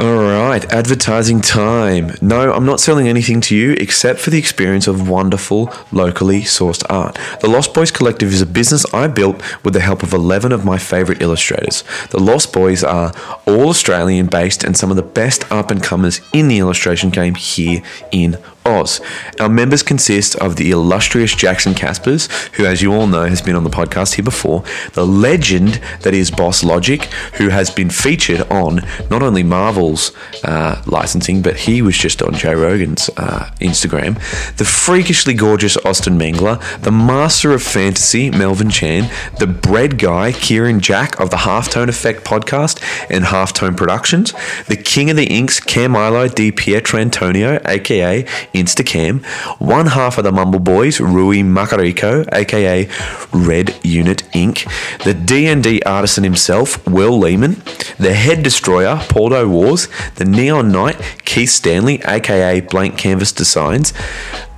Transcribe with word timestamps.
All 0.00 0.16
right, 0.16 0.64
advertising 0.72 1.42
time. 1.42 2.12
No, 2.22 2.54
I'm 2.54 2.64
not 2.64 2.80
selling 2.80 3.06
anything 3.06 3.42
to 3.42 3.54
you 3.54 3.72
except 3.72 4.18
for 4.18 4.30
the 4.30 4.38
experience 4.38 4.86
of 4.86 5.10
wonderful, 5.10 5.70
locally 5.92 6.40
sourced 6.40 6.82
art. 6.88 7.18
The 7.42 7.50
Lost 7.50 7.74
Boys 7.74 7.90
Collective 7.90 8.32
is 8.32 8.40
a 8.40 8.46
business 8.46 8.86
I 8.94 9.08
built 9.08 9.42
with 9.62 9.74
the 9.74 9.80
help 9.80 10.02
of 10.02 10.14
11 10.14 10.52
of 10.52 10.64
my 10.64 10.78
favorite 10.78 11.20
illustrators. 11.20 11.84
The 12.12 12.18
Lost 12.18 12.50
Boys 12.50 12.82
are 12.82 13.12
all 13.46 13.68
Australian 13.68 14.28
based 14.28 14.64
and 14.64 14.74
some 14.74 14.88
of 14.88 14.96
the 14.96 15.02
best 15.02 15.44
up 15.52 15.70
and 15.70 15.82
comers 15.82 16.22
in 16.32 16.48
the 16.48 16.60
illustration 16.60 17.10
game 17.10 17.34
here 17.34 17.82
in 18.10 18.38
Oz. 18.64 19.00
Our 19.40 19.48
members 19.48 19.82
consist 19.82 20.36
of 20.36 20.56
the 20.56 20.70
illustrious 20.70 21.34
Jackson 21.34 21.74
Caspers, 21.74 22.30
who, 22.56 22.66
as 22.66 22.82
you 22.82 22.92
all 22.92 23.06
know, 23.06 23.24
has 23.24 23.40
been 23.40 23.56
on 23.56 23.64
the 23.64 23.70
podcast 23.70 24.14
here 24.14 24.24
before, 24.24 24.64
the 24.92 25.06
legend 25.06 25.80
that 26.02 26.14
is 26.14 26.30
Boss 26.30 26.62
Logic, 26.62 27.04
who 27.34 27.48
has 27.48 27.70
been 27.70 27.90
featured 27.90 28.42
on 28.50 28.82
not 29.10 29.22
only 29.22 29.42
Marvel's 29.42 30.12
uh, 30.44 30.82
licensing, 30.86 31.42
but 31.42 31.56
he 31.56 31.80
was 31.80 31.96
just 31.96 32.22
on 32.22 32.34
Joe 32.34 32.54
Rogan's 32.54 33.08
uh, 33.16 33.50
Instagram, 33.60 34.14
the 34.56 34.64
freakishly 34.64 35.34
gorgeous 35.34 35.76
Austin 35.78 36.18
Mengler, 36.18 36.60
the 36.82 36.92
master 36.92 37.52
of 37.52 37.62
fantasy, 37.62 38.30
Melvin 38.30 38.70
Chan, 38.70 39.10
the 39.38 39.46
bread 39.46 39.98
guy, 39.98 40.32
Kieran 40.32 40.80
Jack 40.80 41.18
of 41.18 41.30
the 41.30 41.38
Halftone 41.38 41.88
Effect 41.88 42.24
podcast 42.24 42.80
and 43.10 43.24
Halftone 43.24 43.76
Productions, 43.76 44.32
the 44.66 44.76
king 44.76 45.10
of 45.10 45.16
the 45.16 45.26
inks, 45.26 45.60
Camilo 45.60 46.32
Di 46.32 46.52
Pietro 46.52 47.00
Antonio, 47.00 47.60
aka 47.64 48.26
Instacam, 48.52 49.24
one 49.58 49.86
half 49.86 50.18
of 50.18 50.24
the 50.24 50.32
Mumble 50.32 50.60
Boys, 50.60 51.00
Rui 51.00 51.38
Makariko, 51.38 52.28
aka 52.32 52.88
Red 53.32 53.78
Unit 53.84 54.22
Inc., 54.32 54.70
the 55.04 55.14
D&D 55.14 55.82
artisan 55.82 56.24
himself, 56.24 56.86
Will 56.86 57.18
Lehman, 57.18 57.62
the 57.98 58.14
Head 58.14 58.42
Destroyer, 58.42 58.96
Paulo 59.08 59.48
Wars, 59.48 59.88
the 60.16 60.24
Neon 60.24 60.70
Knight, 60.70 61.00
Keith 61.24 61.50
Stanley, 61.50 62.00
aka 62.04 62.60
Blank 62.60 62.98
Canvas 62.98 63.32
Designs, 63.32 63.92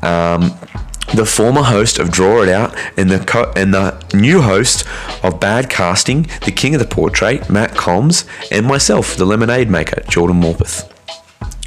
um, 0.03 0.53
the 1.15 1.27
former 1.27 1.63
host 1.63 1.99
of 1.99 2.11
Draw 2.11 2.43
It 2.43 2.49
Out 2.49 2.75
and 2.97 3.11
the 3.11 3.19
co- 3.19 3.53
and 3.55 3.75
the 3.75 4.03
new 4.15 4.41
host 4.41 4.87
of 5.23 5.41
Bad 5.41 5.69
Casting, 5.69 6.23
the 6.45 6.53
King 6.53 6.75
of 6.75 6.81
the 6.81 6.87
Portrait, 6.87 7.51
Matt 7.51 7.75
Combs, 7.75 8.25
and 8.51 8.67
myself, 8.67 9.17
the 9.17 9.27
Lemonade 9.27 9.69
Maker, 9.69 10.03
Jordan 10.09 10.41
Morpeth. 10.41 10.92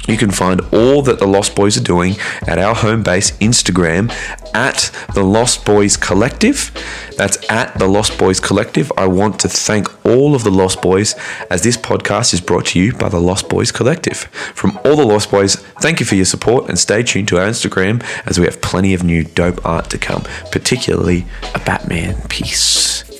You 0.06 0.16
can 0.16 0.30
find 0.30 0.60
all 0.72 1.02
that 1.02 1.18
the 1.18 1.26
Lost 1.26 1.54
Boys 1.56 1.76
are 1.76 1.82
doing 1.82 2.16
at 2.46 2.58
our 2.58 2.74
home 2.74 3.02
base 3.02 3.32
Instagram 3.38 4.10
at 4.54 4.90
the 5.14 5.24
Lost 5.24 5.64
Boys 5.64 5.96
Collective. 5.96 6.70
That's 7.16 7.38
at 7.50 7.78
the 7.78 7.86
Lost 7.86 8.18
Boys 8.18 8.40
Collective. 8.40 8.92
I 8.96 9.06
want 9.06 9.40
to 9.40 9.48
thank 9.48 9.88
all 10.06 10.34
of 10.34 10.44
the 10.44 10.50
Lost 10.50 10.80
Boys 10.82 11.14
as 11.50 11.62
this 11.62 11.76
podcast 11.76 12.32
is 12.32 12.40
brought 12.40 12.66
to 12.66 12.80
you 12.80 12.92
by 12.92 13.08
the 13.08 13.20
Lost 13.20 13.48
Boys 13.48 13.72
Collective. 13.72 14.18
From 14.54 14.78
all 14.84 14.96
the 14.96 15.06
Lost 15.06 15.30
Boys, 15.30 15.56
thank 15.80 16.00
you 16.00 16.06
for 16.06 16.14
your 16.14 16.24
support 16.24 16.68
and 16.68 16.78
stay 16.78 17.02
tuned 17.02 17.28
to 17.28 17.38
our 17.38 17.46
Instagram 17.46 18.04
as 18.26 18.38
we 18.38 18.46
have 18.46 18.60
plenty 18.60 18.94
of 18.94 19.02
new 19.02 19.24
dope 19.24 19.64
art 19.64 19.90
to 19.90 19.98
come, 19.98 20.22
particularly 20.52 21.26
a 21.54 21.58
Batman 21.60 22.20
piece 22.28 23.15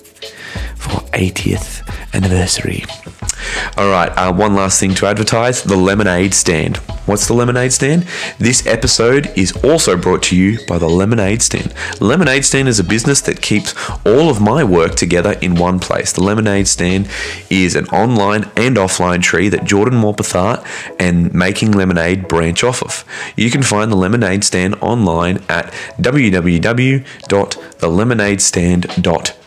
for 0.91 1.01
80th 1.11 1.83
anniversary. 2.15 2.85
All 3.77 3.91
right, 3.91 4.11
uh, 4.17 4.33
one 4.33 4.55
last 4.55 4.81
thing 4.81 4.95
to 4.95 5.07
advertise 5.07 5.63
the 5.63 5.77
Lemonade 5.77 6.33
Stand. 6.33 6.79
What's 7.07 7.27
the 7.29 7.35
Lemonade 7.35 7.73
Stand? 7.73 8.07
This 8.39 8.67
episode 8.67 9.31
is 9.37 9.53
also 9.65 9.97
brought 9.97 10.23
to 10.25 10.37
you 10.37 10.59
by 10.67 10.79
the 10.79 10.89
Lemonade 10.89 11.43
Stand. 11.43 11.73
Lemonade 12.01 12.45
Stand 12.45 12.69
is 12.69 12.81
a 12.81 12.85
business 12.85 13.21
that 13.23 13.43
keeps 13.43 13.75
all 14.05 14.29
of 14.31 14.41
my 14.41 14.65
work 14.65 14.95
together 14.95 15.33
in 15.41 15.55
one 15.55 15.79
place. 15.79 16.13
The 16.13 16.23
Lemonade 16.23 16.67
Stand 16.67 17.09
is 17.51 17.77
an 17.77 17.87
online 17.87 18.51
and 18.57 18.77
offline 18.77 19.23
tree 19.23 19.49
that 19.51 19.65
Jordan 19.65 20.01
Morpeth 20.01 20.35
Art 20.35 20.67
and 20.99 21.33
Making 21.33 21.73
Lemonade 21.73 22.29
branch 22.29 22.65
off 22.65 22.83
of. 22.83 23.05
You 23.37 23.51
can 23.51 23.63
find 23.63 23.93
the 23.93 23.97
Lemonade 23.97 24.43
Stand 24.43 24.75
online 24.81 25.43
at 25.49 25.73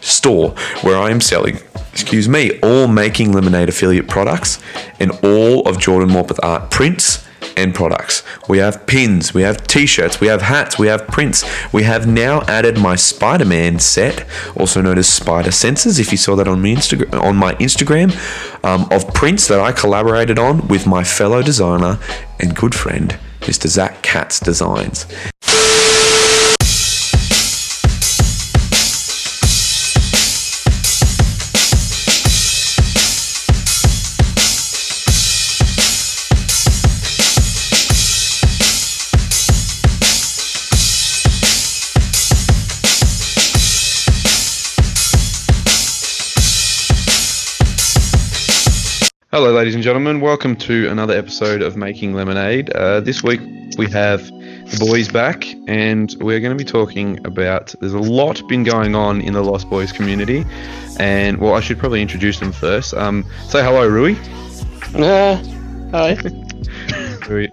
www.thelemonadestand.store, 0.02 0.50
where 0.82 0.98
I 0.98 1.12
am 1.12 1.22
selling 1.22 1.60
excuse 1.92 2.30
me, 2.30 2.58
all 2.60 2.88
making 2.88 3.34
lemonade 3.34 3.68
affiliate 3.68 4.08
products 4.08 4.60
and 5.00 5.12
all 5.24 5.68
of 5.68 5.80
Jordan 5.80 6.10
Morpeth 6.10 6.40
art 6.42 6.72
prints 6.72 7.26
and 7.58 7.76
products. 7.76 8.24
We 8.48 8.60
have 8.60 8.86
pins, 8.86 9.34
we 9.34 9.42
have 9.42 9.68
t-shirts, 9.68 10.22
we 10.22 10.28
have 10.28 10.44
hats, 10.44 10.80
we 10.80 10.88
have 10.88 11.08
prints. 11.08 11.44
We 11.74 11.84
have 11.84 12.08
now 12.08 12.42
added 12.44 12.78
my 12.78 12.96
Spider-Man 12.96 13.80
set, 13.80 14.26
also 14.56 14.82
known 14.82 14.98
as 14.98 15.10
Spider 15.10 15.52
Senses. 15.52 16.00
If 16.00 16.12
you 16.12 16.18
saw 16.18 16.36
that 16.38 16.48
on 16.48 16.62
my 16.62 16.70
Instagram, 16.70 17.22
on 17.22 17.36
my 17.36 17.56
Instagram, 17.56 18.14
um, 18.64 18.88
of 18.92 19.14
prints 19.14 19.48
that 19.50 19.60
I 19.60 19.74
collaborated 19.74 20.40
on 20.40 20.68
with 20.70 20.88
my 20.88 21.04
fellow 21.04 21.42
designer 21.42 22.00
and 22.40 22.56
good 22.56 22.76
friend, 22.76 23.18
Mr. 23.42 23.68
Zach 23.68 24.02
Katz 24.04 24.40
Designs. 24.40 25.06
Ladies 49.60 49.76
and 49.76 49.84
gentlemen. 49.84 50.22
Welcome 50.22 50.56
to 50.56 50.88
another 50.90 51.18
episode 51.18 51.62
of 51.62 51.76
Making 51.76 52.14
Lemonade. 52.14 52.70
Uh, 52.70 53.02
this 53.02 53.22
week 53.22 53.42
we 53.78 53.90
have 53.92 54.26
the 54.26 54.78
boys 54.80 55.10
back, 55.10 55.46
and 55.68 56.16
we're 56.22 56.40
going 56.40 56.58
to 56.58 56.64
be 56.64 56.64
talking 56.64 57.20
about. 57.28 57.76
There's 57.82 57.92
a 57.92 58.00
lot 58.00 58.42
been 58.48 58.64
going 58.64 58.96
on 58.96 59.20
in 59.20 59.34
the 59.34 59.44
Lost 59.44 59.70
Boys 59.70 59.92
community, 59.92 60.46
and 60.98 61.40
well, 61.40 61.56
I 61.56 61.60
should 61.60 61.78
probably 61.78 62.02
introduce 62.02 62.40
them 62.40 62.54
first. 62.54 62.94
Um, 62.94 63.26
say 63.50 63.62
hello, 63.62 63.86
Rui. 63.86 64.16
Uh, 64.96 65.36
hi. 65.92 66.16
Rui. 67.28 67.50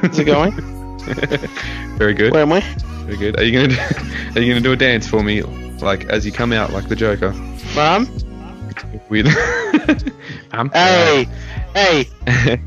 How's 0.00 0.18
it 0.18 0.24
going? 0.24 0.50
Very 1.98 2.14
good. 2.14 2.32
Where 2.32 2.42
am 2.42 2.52
I? 2.52 2.62
Very 3.04 3.16
good. 3.16 3.38
Are 3.38 3.44
you 3.44 3.52
gonna 3.52 3.68
do, 3.68 3.76
Are 4.34 4.42
you 4.42 4.52
gonna 4.52 4.60
do 4.60 4.72
a 4.72 4.76
dance 4.76 5.06
for 5.06 5.22
me, 5.22 5.42
like 5.42 6.06
as 6.06 6.26
you 6.26 6.32
come 6.32 6.52
out, 6.52 6.72
like 6.72 6.88
the 6.88 6.96
Joker? 6.96 7.30
Mom? 7.76 8.08
With. 9.08 9.26
um, 10.52 10.70
Hey, 10.70 11.28
hey, 11.74 12.08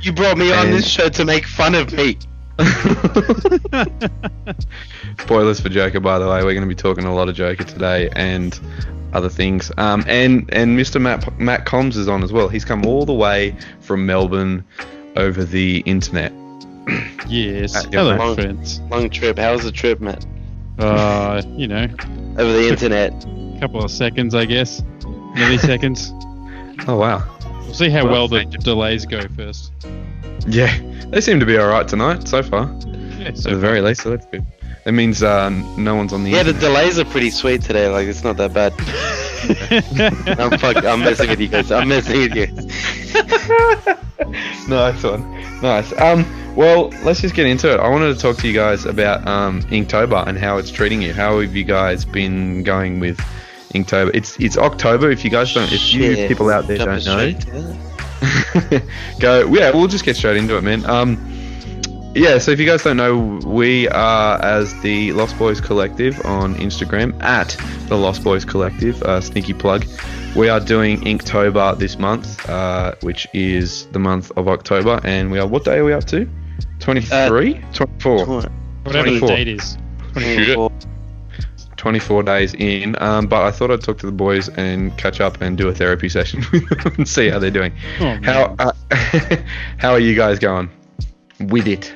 you 0.00 0.12
brought 0.12 0.36
me 0.38 0.52
on 0.52 0.70
this 0.70 0.86
show 0.88 1.08
to 1.08 1.24
make 1.24 1.46
fun 1.46 1.74
of 1.74 1.92
me. 1.92 2.18
Spoilers 5.18 5.60
for 5.60 5.68
Joker, 5.68 6.00
by 6.00 6.18
the 6.18 6.26
way. 6.28 6.42
We're 6.42 6.54
going 6.54 6.62
to 6.62 6.66
be 6.68 6.74
talking 6.74 7.04
a 7.04 7.14
lot 7.14 7.28
of 7.28 7.34
Joker 7.34 7.64
today 7.64 8.08
and 8.16 8.58
other 9.12 9.28
things. 9.28 9.70
Um, 9.76 10.04
and 10.06 10.48
and 10.52 10.78
Mr. 10.78 11.00
Matt 11.00 11.38
Matt 11.38 11.64
Combs 11.66 11.96
is 11.96 12.08
on 12.08 12.22
as 12.22 12.32
well. 12.32 12.48
He's 12.48 12.64
come 12.64 12.84
all 12.86 13.04
the 13.04 13.14
way 13.14 13.54
from 13.80 14.06
Melbourne 14.06 14.64
over 15.16 15.44
the 15.44 15.78
internet. 15.80 16.32
Yes. 17.28 17.74
Uh, 17.74 17.82
Hello, 17.90 18.14
long- 18.16 18.36
friends. 18.36 18.78
Long 18.82 19.10
trip. 19.10 19.36
How 19.36 19.50
was 19.52 19.64
the 19.64 19.72
trip, 19.72 20.00
Matt? 20.00 20.24
Uh, 20.78 21.42
you 21.56 21.66
know, 21.66 21.88
Over 22.38 22.52
the 22.52 22.68
internet. 22.68 23.12
a 23.24 23.58
couple 23.58 23.82
of 23.82 23.90
seconds, 23.90 24.32
I 24.32 24.44
guess. 24.44 24.80
Milliseconds. 25.36 26.12
Oh 26.88 26.98
wow. 26.98 27.22
We'll 27.62 27.72
see 27.74 27.88
how 27.88 28.04
Well, 28.04 28.28
well 28.28 28.30
the 28.44 28.44
delays 28.44 29.06
go 29.06 29.26
first. 29.28 29.72
Yeah, 30.46 30.76
they 31.08 31.22
seem 31.22 31.40
to 31.40 31.46
be 31.46 31.56
all 31.56 31.68
right 31.68 31.88
tonight 31.88 32.28
so 32.28 32.42
far. 32.42 32.70
Yeah, 32.86 33.28
At 33.28 33.38
so 33.38 33.50
the 33.50 33.56
very 33.56 33.80
least, 33.80 34.02
so 34.02 34.10
that's 34.10 34.26
good. 34.26 34.44
That 34.84 34.92
means 34.92 35.22
uh, 35.22 35.48
no 35.78 35.96
one's 35.96 36.12
on 36.12 36.22
the. 36.22 36.30
Yeah, 36.30 36.42
the 36.44 36.52
delays 36.52 36.98
are 36.98 37.04
pretty 37.06 37.30
sweet 37.30 37.62
today. 37.62 37.88
Like, 37.88 38.06
it's 38.06 38.22
not 38.22 38.36
that 38.36 38.52
bad. 38.52 38.74
I'm, 40.38 40.58
fuck, 40.58 40.84
I'm 40.84 41.00
messing 41.00 41.30
with 41.30 41.40
you 41.40 41.48
guys. 41.48 41.72
I'm 41.72 41.88
messing 41.88 42.20
with 42.20 42.36
you 42.36 42.46
nice 44.68 45.02
one. 45.02 45.60
Nice. 45.62 45.92
Um, 45.98 46.24
well, 46.54 46.88
let's 47.04 47.20
just 47.20 47.34
get 47.34 47.46
into 47.46 47.72
it. 47.72 47.80
I 47.80 47.88
wanted 47.88 48.14
to 48.14 48.20
talk 48.20 48.36
to 48.38 48.46
you 48.46 48.54
guys 48.54 48.84
about 48.84 49.26
um, 49.26 49.62
Inktober 49.62 50.26
and 50.26 50.38
how 50.38 50.58
it's 50.58 50.70
treating 50.70 51.02
you. 51.02 51.12
How 51.12 51.40
have 51.40 51.56
you 51.56 51.64
guys 51.64 52.04
been 52.04 52.62
going 52.62 53.00
with 53.00 53.18
Inktober? 53.84 54.10
It's 54.14 54.38
it's 54.40 54.56
October. 54.56 55.10
If 55.10 55.24
you 55.24 55.30
guys 55.30 55.52
don't, 55.54 55.72
if 55.72 55.92
you 55.92 56.14
Shit. 56.14 56.28
people 56.28 56.50
out 56.50 56.66
there 56.66 56.78
Jumping 56.78 57.04
don't 57.04 57.18
know, 57.18 57.38
straight 57.38 57.40
to 57.40 57.50
that. 58.70 58.82
go. 59.20 59.46
Yeah, 59.54 59.70
we'll 59.72 59.88
just 59.88 60.04
get 60.04 60.16
straight 60.16 60.36
into 60.36 60.56
it, 60.56 60.62
man. 60.62 60.84
Um, 60.86 61.18
yeah. 62.14 62.38
So 62.38 62.50
if 62.50 62.58
you 62.60 62.66
guys 62.66 62.82
don't 62.82 62.96
know, 62.96 63.40
we 63.46 63.88
are 63.88 64.42
as 64.42 64.78
the 64.80 65.12
Lost 65.12 65.38
Boys 65.38 65.60
Collective 65.60 66.24
on 66.24 66.54
Instagram 66.56 67.20
at 67.22 67.56
the 67.88 67.96
Lost 67.96 68.24
Boys 68.24 68.44
Collective. 68.44 69.02
Uh, 69.02 69.20
sneaky 69.20 69.52
plug. 69.52 69.84
We 70.34 70.48
are 70.50 70.60
doing 70.60 71.00
Inktober 71.00 71.78
this 71.78 71.98
month, 71.98 72.46
uh, 72.48 72.94
which 73.02 73.26
is 73.32 73.86
the 73.88 73.98
month 73.98 74.30
of 74.36 74.48
October, 74.48 75.00
and 75.04 75.30
we 75.30 75.38
are. 75.38 75.46
What 75.46 75.64
day 75.64 75.78
are 75.78 75.84
we 75.84 75.92
up 75.92 76.04
to? 76.06 76.28
23? 76.80 77.60
24. 77.72 78.26
whatever 78.26 79.10
the 79.10 79.18
24. 79.18 79.28
date 79.28 79.48
is. 79.48 79.78
Shoot 80.18 80.48
it. 80.48 80.54
24. 80.54 80.70
24 81.86 82.24
days 82.24 82.52
in, 82.54 83.00
um, 83.00 83.28
but 83.28 83.44
I 83.44 83.52
thought 83.52 83.70
I'd 83.70 83.80
talk 83.80 83.98
to 83.98 84.06
the 84.06 84.10
boys 84.12 84.48
and 84.48 84.96
catch 84.98 85.20
up 85.20 85.40
and 85.40 85.56
do 85.56 85.68
a 85.68 85.72
therapy 85.72 86.08
session 86.18 86.42
with 86.50 86.68
them 86.68 86.94
and 86.98 87.08
see 87.08 87.28
how 87.28 87.38
they're 87.38 87.48
doing. 87.48 87.72
Oh. 88.00 88.18
How 88.24 88.56
uh, 88.58 88.72
how 89.78 89.92
are 89.92 90.00
you 90.00 90.16
guys 90.16 90.40
going 90.40 90.68
with 91.38 91.68
it? 91.68 91.94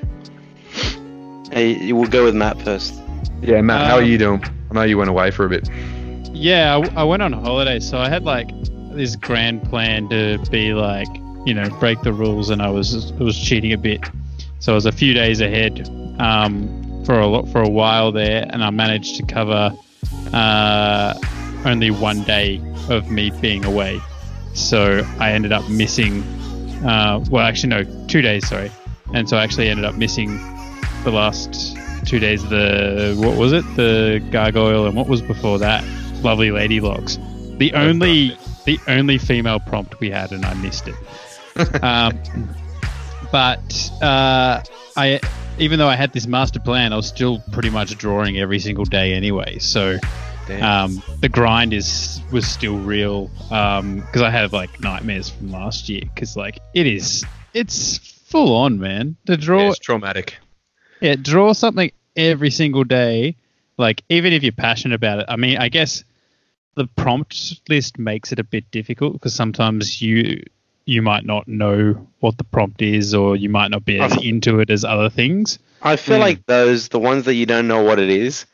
Hey, 1.53 1.93
we'll 1.93 2.09
go 2.09 2.23
with 2.25 2.37
Matt 2.37 2.63
first. 2.63 2.95
Yeah, 3.43 3.61
Matt, 3.63 3.89
how 3.89 3.97
are 3.97 4.03
Um, 4.03 4.09
you 4.09 4.17
doing? 4.17 4.45
I 4.71 4.75
know 4.75 4.83
you 4.83 4.97
went 4.97 5.11
away 5.11 5.33
for 5.33 5.45
a 5.45 5.49
bit. 5.49 5.69
Yeah, 6.33 6.77
I, 6.95 7.01
I 7.01 7.03
went 7.03 7.23
on 7.25 7.33
holiday, 7.33 7.81
so 7.81 7.99
I 7.99 8.09
had 8.09 8.23
like 8.23 8.49
this 8.93 9.17
grand 9.17 9.65
plan 9.65 10.09
to 10.11 10.39
be 10.53 10.73
like, 10.73 11.09
you 11.47 11.53
know, 11.55 11.69
break 11.81 12.01
the 12.03 12.13
rules, 12.13 12.51
and 12.51 12.63
I 12.63 12.71
was 12.71 13.11
I 13.11 13.25
was 13.25 13.37
cheating 13.37 13.73
a 13.73 13.79
bit. 13.79 14.09
So 14.61 14.71
I 14.71 14.75
was 14.77 14.87
a 14.87 14.93
few 14.93 15.15
days 15.15 15.41
ahead 15.41 15.89
um, 16.21 16.81
for 17.05 17.19
a 17.19 17.27
lo- 17.27 17.47
for 17.47 17.63
a 17.63 17.69
while 17.69 18.13
there, 18.13 18.47
and 18.51 18.63
I 18.63 18.71
managed 18.71 19.17
to 19.17 19.23
cover 19.25 19.73
uh, 20.33 21.15
only 21.65 21.91
one 21.91 22.23
day 22.25 22.61
of 22.89 23.11
me 23.11 23.31
being 23.41 23.65
away. 23.65 24.01
So 24.55 25.07
I 25.19 25.33
ended 25.33 25.53
up 25.53 25.69
missing. 25.69 26.23
Uh, 26.85 27.25
well, 27.31 27.45
actually, 27.45 27.71
no, 27.71 28.07
two 28.07 28.23
days. 28.23 28.49
Sorry, 28.49 28.71
and 29.15 29.29
so 29.29 29.37
I 29.37 29.45
actually 29.45 29.69
ended 29.69 29.85
up 29.85 29.95
missing 29.95 30.29
the 31.05 31.11
last 31.11 31.77
two 32.07 32.19
days 32.19 32.43
of 32.43 32.51
the 32.51 33.17
what 33.19 33.37
was 33.37 33.53
it? 33.53 33.65
The 33.77 34.23
gargoyle, 34.31 34.87
and 34.87 34.97
what 34.97 35.09
was 35.09 35.23
before 35.23 35.59
that? 35.59 35.85
Lovely 36.23 36.51
lady 36.51 36.81
locks. 36.81 37.19
The 37.59 37.73
only 37.75 38.37
the 38.65 38.79
only 38.89 39.19
female 39.19 39.61
prompt 39.61 40.01
we 40.01 40.11
had, 40.11 40.33
and 40.33 40.45
I 40.45 40.55
missed 40.55 40.89
it. 40.89 40.95
um, 41.83 42.19
but 43.33 43.91
uh, 44.03 44.63
I, 44.97 45.21
even 45.61 45.79
though 45.79 45.89
I 45.89 45.95
had 45.97 46.13
this 46.13 46.27
master 46.27 46.59
plan, 46.59 46.93
I 46.93 46.97
was 46.97 47.07
still 47.07 47.39
pretty 47.53 47.71
much 47.71 47.97
drawing 47.99 48.39
every 48.39 48.59
single 48.59 48.85
day 48.85 49.13
anyway. 49.13 49.59
So 49.59 49.99
um, 50.61 51.03
the 51.21 51.29
grind 51.29 51.73
is 51.73 52.21
was 52.33 52.47
still 52.49 52.79
real 52.79 53.29
because 53.45 54.23
I 54.23 54.31
have 54.31 54.53
like 54.53 54.81
nightmares 54.81 55.31
from 55.31 55.53
last 55.53 55.89
year. 55.89 56.03
Because 56.13 56.37
like 56.37 56.59
it 56.75 56.87
is, 56.87 57.25
it's 57.55 57.99
full 57.99 58.57
on, 58.57 58.79
man. 58.81 59.17
To 59.27 59.37
draw, 59.37 59.61
Yeah, 59.63 59.69
it's 59.69 59.79
traumatic. 59.79 60.39
yeah, 61.01 61.17
draw 61.17 61.53
something 61.53 61.93
every 62.17 62.51
single 62.51 62.85
day. 62.85 63.37
Like 63.77 64.03
even 64.09 64.33
if 64.33 64.43
you're 64.43 64.53
passionate 64.53 64.95
about 64.97 65.21
it, 65.21 65.27
I 65.29 65.37
mean, 65.37 65.59
I 65.59 65.69
guess 65.69 66.05
the 66.75 66.87
prompt 66.87 67.61
list 67.69 67.99
makes 67.99 68.33
it 68.33 68.39
a 68.39 68.45
bit 68.45 68.71
difficult 68.71 69.13
because 69.15 69.35
sometimes 69.35 70.01
you 70.01 70.43
you 70.85 71.03
might 71.03 71.25
not 71.25 71.47
know 71.47 72.09
what 72.21 72.37
the 72.39 72.45
prompt 72.45 72.83
is, 72.83 73.15
or 73.15 73.37
you 73.37 73.49
might 73.49 73.71
not 73.71 73.85
be 73.85 73.99
as 74.01 74.17
into 74.23 74.61
it 74.61 74.71
as 74.71 74.85
other 74.85 75.09
things. 75.11 75.59
I 75.83 75.97
feel 75.97 76.17
Hmm. 76.17 76.23
like 76.23 76.47
those, 76.47 76.89
the 76.89 76.99
ones 76.99 77.25
that 77.25 77.35
you 77.35 77.47
don't 77.47 77.69
know 77.69 77.83
what 77.83 77.99
it 77.99 78.11
is, 78.11 78.47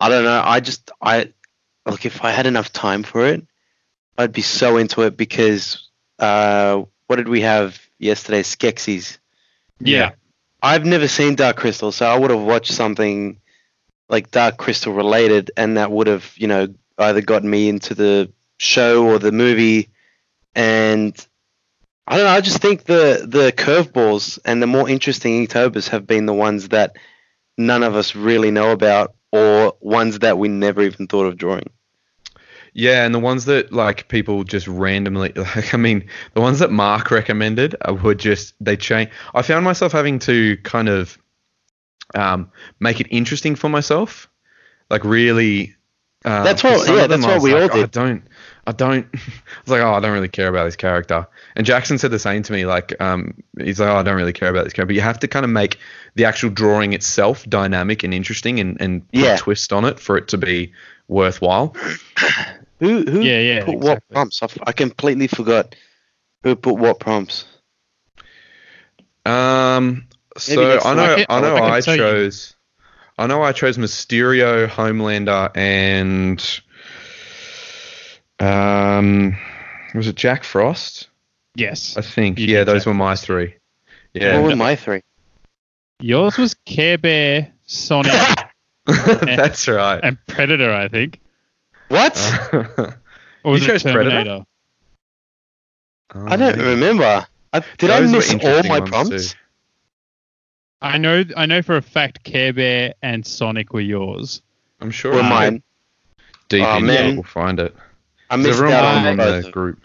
I 0.00 0.08
don't 0.08 0.24
know. 0.24 0.42
I 0.44 0.60
just, 0.60 0.90
I, 1.00 1.32
look, 1.86 2.06
if 2.06 2.24
I 2.24 2.30
had 2.30 2.46
enough 2.46 2.72
time 2.72 3.02
for 3.02 3.26
it, 3.26 3.44
I'd 4.16 4.32
be 4.32 4.42
so 4.42 4.76
into 4.76 5.02
it 5.02 5.16
because, 5.16 5.88
uh, 6.18 6.82
what 7.06 7.16
did 7.16 7.28
we 7.28 7.40
have 7.42 7.80
yesterday? 7.98 8.42
Skeksis. 8.42 9.18
Yeah, 9.80 10.12
I've 10.62 10.86
never 10.86 11.08
seen 11.08 11.34
Dark 11.34 11.56
Crystal, 11.56 11.92
so 11.92 12.06
I 12.06 12.16
would 12.18 12.30
have 12.30 12.40
watched 12.40 12.72
something 12.72 13.40
like 14.08 14.30
Dark 14.30 14.56
Crystal 14.56 14.92
related, 14.92 15.50
and 15.56 15.76
that 15.76 15.90
would 15.90 16.06
have, 16.06 16.32
you 16.36 16.46
know, 16.46 16.68
either 16.98 17.20
gotten 17.20 17.50
me 17.50 17.68
into 17.68 17.94
the 17.94 18.30
show 18.58 19.04
or 19.06 19.18
the 19.18 19.32
movie. 19.32 19.88
And 20.54 21.14
I 22.06 22.16
don't 22.16 22.26
know. 22.26 22.32
I 22.32 22.40
just 22.40 22.58
think 22.58 22.84
the 22.84 23.24
the 23.26 23.52
curveballs 23.52 24.38
and 24.44 24.62
the 24.62 24.66
more 24.66 24.88
interesting 24.88 25.46
Inktober's 25.46 25.88
have 25.88 26.06
been 26.06 26.26
the 26.26 26.34
ones 26.34 26.68
that 26.68 26.96
none 27.56 27.82
of 27.82 27.94
us 27.94 28.14
really 28.14 28.50
know 28.50 28.72
about, 28.72 29.14
or 29.32 29.76
ones 29.80 30.18
that 30.18 30.36
we 30.38 30.48
never 30.48 30.82
even 30.82 31.06
thought 31.06 31.26
of 31.26 31.36
drawing. 31.36 31.70
Yeah, 32.74 33.06
and 33.06 33.14
the 33.14 33.20
ones 33.20 33.44
that 33.44 33.72
like 33.72 34.08
people 34.08 34.44
just 34.44 34.66
randomly 34.66 35.32
like 35.36 35.72
I 35.72 35.76
mean, 35.78 36.08
the 36.34 36.40
ones 36.40 36.58
that 36.58 36.70
Mark 36.70 37.10
recommended 37.10 37.76
uh, 37.80 37.94
were 37.94 38.14
just 38.14 38.54
they 38.60 38.76
change. 38.76 39.10
I 39.34 39.42
found 39.42 39.64
myself 39.64 39.92
having 39.92 40.18
to 40.20 40.56
kind 40.58 40.88
of 40.88 41.16
um, 42.14 42.50
make 42.80 43.00
it 43.00 43.06
interesting 43.10 43.54
for 43.54 43.68
myself, 43.68 44.28
like 44.90 45.04
really. 45.04 45.74
Um, 46.26 46.42
That's 46.44 46.64
what- 46.64 46.88
yeah, 46.88 47.06
that's 47.06 47.24
what 47.26 47.42
we 47.42 47.52
all 47.52 47.60
like, 47.60 47.72
"Oh, 47.74 47.78
I 47.78 47.80
did." 47.82 47.90
don't, 47.90 48.22
I 48.66 48.72
don't. 48.72 49.06
I 49.14 49.18
was 49.64 49.70
like, 49.70 49.80
oh, 49.82 49.92
I 49.92 50.00
don't 50.00 50.12
really 50.12 50.28
care 50.28 50.48
about 50.48 50.64
this 50.64 50.76
character. 50.76 51.26
And 51.56 51.66
Jackson 51.66 51.98
said 51.98 52.10
the 52.10 52.18
same 52.18 52.42
to 52.44 52.52
me. 52.52 52.64
Like, 52.66 53.00
um, 53.00 53.34
he's 53.58 53.78
like, 53.80 53.88
oh, 53.90 53.96
I 53.96 54.02
don't 54.02 54.16
really 54.16 54.32
care 54.32 54.48
about 54.50 54.64
this 54.64 54.72
character. 54.72 54.86
But 54.88 54.94
you 54.96 55.00
have 55.02 55.18
to 55.20 55.28
kind 55.28 55.44
of 55.44 55.50
make 55.50 55.78
the 56.14 56.24
actual 56.24 56.50
drawing 56.50 56.92
itself 56.94 57.44
dynamic 57.48 58.02
and 58.04 58.14
interesting, 58.14 58.60
and 58.60 58.80
and 58.80 59.06
put 59.12 59.20
Yeah. 59.20 59.34
a 59.34 59.38
twist 59.38 59.72
on 59.72 59.84
it 59.84 60.00
for 60.00 60.16
it 60.16 60.28
to 60.28 60.38
be 60.38 60.72
worthwhile. 61.08 61.76
Who 62.80 63.02
who 63.04 63.20
Yeah, 63.20 63.38
yeah, 63.40 63.64
put 63.64 63.76
what 63.76 63.98
exactly. 63.98 64.14
prompts? 64.14 64.42
I 64.66 64.72
completely 64.72 65.26
forgot 65.28 65.74
who 66.42 66.56
put 66.56 66.74
what 66.76 66.98
prompts. 66.98 67.44
Um. 69.24 70.06
So 70.36 70.78
I 70.80 70.94
know. 70.94 71.16
I 71.16 71.26
I 71.28 71.40
know. 71.40 71.54
I 71.56 71.60
can 71.60 71.70
I, 71.70 71.80
tell 71.80 71.94
you. 71.96 72.00
chose. 72.02 72.54
I 73.16 73.26
know. 73.28 73.42
I 73.42 73.52
chose 73.52 73.78
Mysterio, 73.78 74.66
Homelander, 74.66 75.56
and 75.56 76.60
um, 78.40 79.36
was 79.94 80.06
it 80.08 80.16
Jack 80.16 80.44
Frost? 80.44 81.08
yes. 81.56 81.96
I 81.96 82.00
think. 82.02 82.38
You 82.38 82.46
yeah, 82.46 82.64
those 82.64 82.82
Jack 82.82 82.86
were 82.86 82.94
my 82.94 83.16
three. 83.16 83.54
Yeah. 84.12 84.34
What 84.40 84.42
Yeah, 84.42 84.48
were 84.48 84.56
my 84.56 84.76
three? 84.76 85.00
Yours 86.00 86.36
was 86.38 86.54
Care 86.66 86.98
Bear, 86.98 87.52
Sonic, 87.66 88.12
that's 88.86 89.68
right. 89.68 90.00
and 90.02 90.18
Predator, 90.26 90.72
I 90.72 90.88
think. 90.88 91.20
What? 91.88 92.16
Or 93.44 93.52
was 93.52 93.60
You 93.62 93.68
it 93.68 93.72
chose 93.72 93.82
Predator? 93.84 94.10
Terminator? 94.10 94.44
I 96.14 96.36
don't 96.36 96.58
remember. 96.58 97.26
I, 97.52 97.60
did 97.78 97.90
Those 97.90 98.10
I 98.10 98.16
miss 98.16 98.34
all 98.44 98.62
my 98.64 98.80
prompts? 98.80 99.32
too. 99.32 99.38
I 100.82 100.98
know, 100.98 101.24
I 101.36 101.46
know 101.46 101.62
for 101.62 101.76
a 101.76 101.82
fact 101.82 102.24
Care 102.24 102.52
Bear 102.52 102.94
and 103.02 103.24
Sonic 103.26 103.72
were 103.72 103.80
yours. 103.80 104.42
I'm 104.80 104.90
sure. 104.90 105.12
Were 105.12 105.20
if 105.20 105.26
mine? 105.26 105.62
Deep 106.48 106.64
Oh, 106.64 106.76
in 106.78 106.86
man. 106.86 106.94
there, 107.06 107.14
we'll 107.14 107.22
find 107.22 107.58
it. 107.60 107.74
I 108.34 108.36
'Cause 108.36 108.46
missed 108.46 108.58
everyone 108.58 108.74
out 108.76 108.84
on 108.84 109.06
on 109.06 109.16
both. 109.16 109.26
the 109.28 109.36
of 109.36 109.42
them. 109.44 109.52
group. 109.52 109.82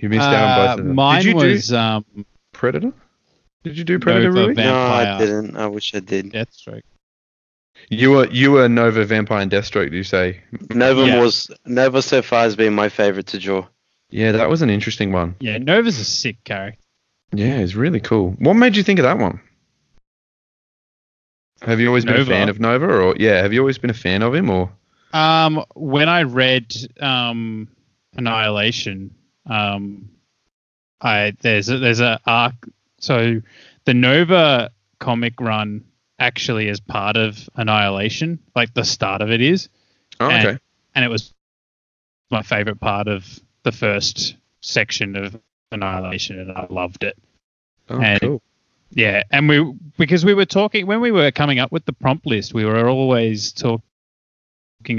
You 0.00 0.08
missed 0.08 0.22
out 0.22 0.34
on 0.34 0.42
Uh, 0.50 0.66
both 0.66 0.80
of 0.80 0.86
them. 0.86 0.94
Mine 0.96 1.22
Did 1.22 1.28
you 1.30 1.36
was 1.36 1.68
do 1.68 1.76
um, 1.76 2.04
Predator? 2.52 2.92
Did 3.62 3.78
you 3.78 3.84
do 3.84 3.98
Predator 3.98 4.28
Nova 4.28 4.40
really? 4.40 4.54
Van- 4.54 4.66
No, 4.66 4.74
I 4.76 5.18
didn't. 5.18 5.56
I 5.56 5.66
wish 5.68 5.94
I 5.94 6.00
did. 6.00 6.32
Deathstroke. 6.32 6.82
You 7.88 8.10
were 8.12 8.26
you 8.28 8.52
were 8.52 8.68
Nova 8.68 9.04
Vampire 9.04 9.40
and 9.40 9.50
Deathstroke. 9.50 9.90
Did 9.90 9.94
you 9.94 10.04
say? 10.04 10.40
Nova 10.70 11.06
Yeah. 11.06 11.20
was 11.20 11.50
Nova 11.66 12.02
so 12.02 12.22
far 12.22 12.42
has 12.42 12.56
been 12.56 12.74
my 12.74 12.88
favorite 12.88 13.26
to 13.28 13.38
draw. 13.38 13.66
Yeah, 14.10 14.32
that 14.32 14.48
was 14.48 14.62
an 14.62 14.70
interesting 14.70 15.12
one. 15.12 15.34
Yeah, 15.40 15.58
Nova's 15.58 15.98
a 15.98 16.04
sick 16.04 16.42
character. 16.44 16.78
Yeah, 17.32 17.58
it's 17.58 17.74
really 17.74 18.00
cool. 18.00 18.32
What 18.38 18.54
made 18.54 18.76
you 18.76 18.82
think 18.82 18.98
of 19.00 19.04
that 19.04 19.18
one? 19.18 19.40
Have 21.62 21.80
you 21.80 21.88
always 21.88 22.04
been 22.04 22.20
a 22.20 22.24
fan 22.26 22.48
of 22.48 22.60
Nova, 22.60 22.86
or 22.86 23.16
yeah, 23.18 23.40
have 23.42 23.52
you 23.52 23.60
always 23.60 23.78
been 23.78 23.90
a 23.90 23.94
fan 23.94 24.22
of 24.22 24.34
him, 24.34 24.50
or 24.50 24.70
Um, 25.14 25.64
when 25.74 26.08
I 26.08 26.22
read 26.24 26.74
um, 27.00 27.68
Annihilation, 28.16 29.14
um, 29.46 30.10
I 31.00 31.34
there's 31.40 31.68
a, 31.68 31.78
there's 31.78 32.00
a 32.00 32.20
arc. 32.26 32.54
So 32.98 33.40
the 33.84 33.94
Nova 33.94 34.72
comic 34.98 35.40
run 35.40 35.84
actually 36.18 36.68
is 36.68 36.80
part 36.80 37.16
of 37.16 37.48
Annihilation. 37.54 38.40
Like 38.56 38.74
the 38.74 38.84
start 38.84 39.22
of 39.22 39.30
it 39.30 39.40
is, 39.40 39.68
oh, 40.18 40.28
And- 40.28 40.46
okay, 40.48 40.58
and 40.96 41.04
it 41.04 41.08
was 41.08 41.32
my 42.30 42.42
favorite 42.42 42.80
part 42.80 43.06
of 43.06 43.24
the 43.62 43.72
first 43.72 44.34
section 44.62 45.14
of 45.14 45.38
Annihilation, 45.70 46.40
and 46.40 46.50
I 46.50 46.66
loved 46.70 47.04
it. 47.04 47.16
oh, 47.88 48.00
and- 48.00 48.20
cool. 48.20 48.42
Yeah, 48.90 49.22
and 49.30 49.48
we 49.48 49.74
because 49.96 50.24
we 50.24 50.34
were 50.34 50.44
talking 50.44 50.86
when 50.86 51.00
we 51.00 51.10
were 51.12 51.30
coming 51.30 51.58
up 51.60 51.70
with 51.72 51.84
the 51.84 51.92
prompt 51.92 52.26
list, 52.26 52.52
we 52.54 52.64
were 52.64 52.88
always 52.88 53.52
talking 53.52 53.82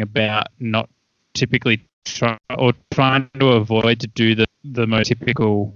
about 0.02 0.48
not 0.60 0.90
typically 1.34 1.86
try 2.06 2.38
or 2.58 2.74
trying 2.92 3.30
to 3.40 3.48
avoid 3.54 4.00
to 4.02 4.08
do 4.08 4.36
the 4.36 4.46
the 4.64 4.88
most 4.88 5.08
typical 5.08 5.74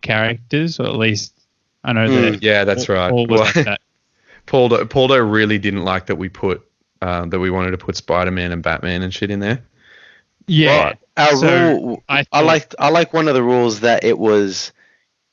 characters, 0.00 0.78
or 0.80 0.86
at 0.86 0.96
least 0.96 1.32
I 1.84 1.92
know 1.92 2.08
Mm. 2.08 2.32
that 2.32 2.42
Yeah, 2.42 2.64
that's 2.64 2.88
right. 2.88 3.10
Paul 3.12 3.26
was 3.26 3.40
Well, 3.40 3.50
like 3.56 3.64
that. 3.64 3.80
Pauldo, 4.46 4.84
Pauldo 4.84 5.32
really 5.32 5.58
didn't 5.58 5.84
like 5.84 6.06
that 6.06 6.16
we 6.16 6.28
put 6.28 6.66
uh, 7.00 7.26
that 7.26 7.40
we 7.40 7.50
wanted 7.50 7.72
to 7.72 7.78
put 7.78 7.96
Spider 7.96 8.30
Man 8.30 8.52
and 8.52 8.62
Batman 8.62 9.02
and 9.02 9.12
shit 9.12 9.30
in 9.30 9.40
there. 9.40 9.62
Yeah, 10.46 10.84
Right. 10.84 10.98
Our 11.16 11.36
So, 11.36 11.72
rule, 11.72 12.02
I 12.08 12.18
I 12.20 12.24
thought- 12.24 12.44
liked 12.44 12.74
I 12.78 12.88
like 12.90 13.12
one 13.12 13.28
of 13.28 13.34
the 13.34 13.42
rules 13.42 13.80
that 13.80 14.04
it 14.04 14.18
was 14.18 14.72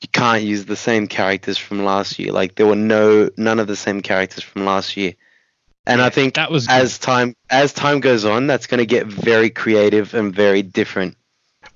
you 0.02 0.08
can't 0.12 0.42
use 0.42 0.64
the 0.64 0.76
same 0.76 1.06
characters 1.08 1.58
from 1.58 1.84
last 1.84 2.18
year. 2.18 2.32
Like 2.32 2.54
there 2.54 2.66
were 2.66 2.76
no 2.76 3.28
none 3.36 3.58
of 3.60 3.66
the 3.66 3.76
same 3.76 4.00
characters 4.00 4.42
from 4.44 4.64
last 4.64 4.96
year. 4.96 5.14
And 5.86 6.00
I 6.02 6.10
think 6.10 6.34
that 6.34 6.50
was 6.50 6.68
as 6.68 6.98
time 6.98 7.34
as 7.48 7.72
time 7.72 8.00
goes 8.00 8.24
on, 8.24 8.46
that's 8.46 8.66
going 8.66 8.78
to 8.78 8.86
get 8.86 9.06
very 9.06 9.50
creative 9.50 10.14
and 10.14 10.34
very 10.34 10.62
different. 10.62 11.16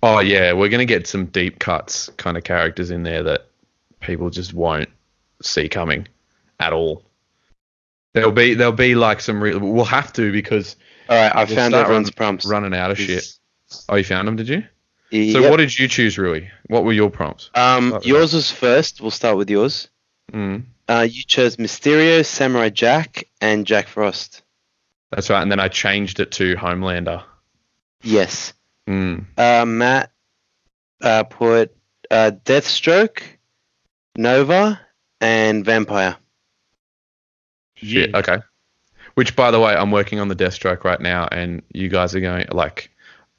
Oh 0.02 0.20
yeah, 0.20 0.52
we're 0.52 0.68
gonna 0.68 0.84
get 0.84 1.06
some 1.06 1.26
deep 1.26 1.58
cuts 1.58 2.11
kind 2.18 2.37
of 2.37 2.44
characters 2.44 2.90
in 2.90 3.02
there 3.04 3.23
that 3.23 3.46
people 4.00 4.28
just 4.28 4.52
won't 4.52 4.90
see 5.42 5.68
coming 5.68 6.06
at 6.61 6.73
all. 6.75 7.02
There'll 8.12 8.30
be 8.32 8.52
there'll 8.54 8.73
be 8.73 8.94
like 8.94 9.20
some 9.23 9.42
real. 9.42 9.58
We'll 9.58 9.84
have 9.87 10.12
to 10.14 10.30
because 10.30 10.76
All 11.08 11.16
right, 11.16 11.34
I 11.34 11.44
We'll 11.44 11.56
found 11.56 11.73
start 11.73 11.84
everyone's 11.84 12.08
run- 12.08 12.12
prompts. 12.16 12.44
running 12.46 12.75
out 12.75 12.90
of 12.90 12.99
shit. 12.99 13.25
Oh, 13.88 13.96
you 13.96 14.04
found 14.04 14.28
them, 14.28 14.37
did 14.37 14.49
you? 14.49 14.61
So 15.11 15.40
Yep. 15.40 15.50
what 15.50 15.56
did 15.58 15.78
you 15.78 15.88
choose, 15.88 16.18
Rui? 16.18 16.49
What 16.66 16.84
were 16.84 16.92
your 16.92 17.08
prompts? 17.11 17.50
Um, 17.54 17.99
yours 18.02 18.34
was 18.34 18.50
first. 18.50 19.00
We'll 19.00 19.11
start 19.11 19.37
with 19.38 19.49
yours. 19.49 19.88
Mm, 20.32 20.64
Uh, 20.88 21.06
you 21.08 21.22
chose 21.22 21.56
Mysterio, 21.56 22.24
Samurai 22.24 22.68
Jack, 22.68 23.24
and 23.40 23.66
Jack 23.66 23.88
Frost. 23.88 24.42
that's 25.10 25.30
right. 25.30 25.42
And 25.42 25.50
then 25.50 25.60
I 25.60 25.68
changed 25.68 26.20
it 26.20 26.32
to 26.32 26.56
Homelander. 26.56 27.22
Yes. 28.02 28.52
Mm. 28.86 29.24
Uh, 29.38 29.64
Matt 29.64 30.10
uh, 31.00 31.24
put 31.24 31.74
uh, 32.10 32.32
Deathstroke, 32.44 33.22
Nova, 34.16 34.80
and 35.20 35.64
Vampire. 35.64 36.16
Shit. 37.76 38.10
Yeah. 38.10 38.18
Okay. 38.18 38.38
Which, 39.14 39.36
by 39.36 39.50
the 39.50 39.60
way, 39.60 39.74
I'm 39.74 39.90
working 39.90 40.20
on 40.20 40.28
the 40.28 40.36
Deathstroke 40.36 40.84
right 40.84 41.00
now, 41.00 41.28
and 41.30 41.62
you 41.72 41.88
guys 41.88 42.14
are 42.14 42.20
going 42.20 42.46
like 42.50 42.90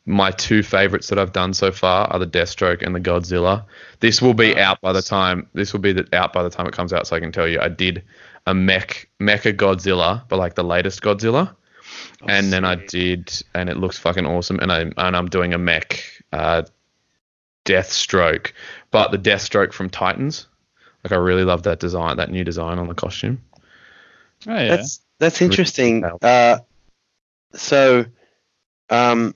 my 0.06 0.32
two 0.32 0.62
favorites 0.62 1.08
that 1.08 1.18
I've 1.18 1.34
done 1.34 1.54
so 1.54 1.72
far 1.72 2.08
are 2.08 2.20
the 2.20 2.28
Deathstroke 2.28 2.86
and 2.86 2.94
the 2.94 3.00
Godzilla. 3.00 3.66
This 4.00 4.22
will 4.22 4.36
be 4.36 4.58
out 4.58 4.80
by 4.82 4.94
the 4.94 5.02
time 5.02 5.48
this 5.54 5.74
will 5.74 5.80
be 5.80 5.94
the, 5.94 6.08
out 6.14 6.32
by 6.32 6.44
the 6.44 6.50
time 6.50 6.68
it 6.68 6.74
comes 6.74 6.94
out, 6.94 7.08
so 7.08 7.16
I 7.16 7.20
can 7.20 7.32
tell 7.32 7.48
you 7.48 7.60
I 7.60 7.70
did 7.70 8.04
a 8.46 8.54
mech 8.54 9.10
mecha 9.20 9.56
Godzilla, 9.56 10.24
but 10.28 10.38
like 10.38 10.56
the 10.56 10.64
latest 10.64 11.02
Godzilla, 11.02 11.56
and 12.28 12.54
then 12.54 12.66
I 12.66 12.76
did, 12.76 13.32
and 13.56 13.70
it 13.70 13.78
looks 13.78 13.98
fucking 13.98 14.26
awesome. 14.26 14.60
And 14.60 14.72
I 14.72 14.80
and 14.98 15.16
I'm 15.16 15.28
doing 15.28 15.54
a 15.54 15.58
mech 15.58 16.04
uh, 16.32 16.64
Deathstroke, 17.66 18.52
but 18.92 19.12
the 19.12 19.18
Deathstroke 19.18 19.74
from 19.74 19.90
Titans. 19.90 20.48
Like 21.04 21.12
I 21.12 21.18
really 21.18 21.44
love 21.44 21.64
that 21.64 21.80
design, 21.80 22.18
that 22.18 22.32
new 22.32 22.44
design 22.44 22.80
on 22.80 22.88
the 22.88 22.96
costume. 22.96 23.42
Oh 24.48 24.56
yeah. 24.56 24.76
That's 24.76 25.02
that's 25.20 25.42
interesting. 25.42 26.04
Uh, 26.04 26.60
so, 27.54 28.06
um, 28.90 29.34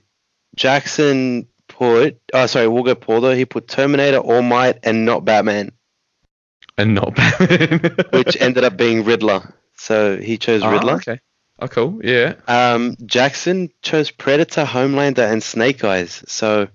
Jackson 0.56 1.46
put. 1.68 2.20
Oh, 2.34 2.46
sorry, 2.46 2.68
we'll 2.68 2.82
go 2.82 2.94
Paul 2.94 3.30
He 3.30 3.44
put 3.44 3.68
Terminator, 3.68 4.18
All 4.18 4.42
Might, 4.42 4.78
and 4.82 5.04
not 5.04 5.24
Batman, 5.24 5.72
and 6.76 6.94
not 6.94 7.14
Batman. 7.14 7.96
which 8.12 8.36
ended 8.40 8.64
up 8.64 8.76
being 8.76 9.04
Riddler. 9.04 9.54
So 9.76 10.16
he 10.18 10.36
chose 10.38 10.62
Ah, 10.62 10.70
Riddler. 10.70 10.94
okay. 10.94 11.20
Oh, 11.62 11.68
cool. 11.68 12.00
Yeah. 12.02 12.34
Um, 12.48 12.96
Jackson 13.04 13.70
chose 13.82 14.10
Predator, 14.10 14.64
Homelander, 14.64 15.30
and 15.30 15.42
Snake 15.42 15.84
Eyes. 15.84 16.24
So 16.26 16.68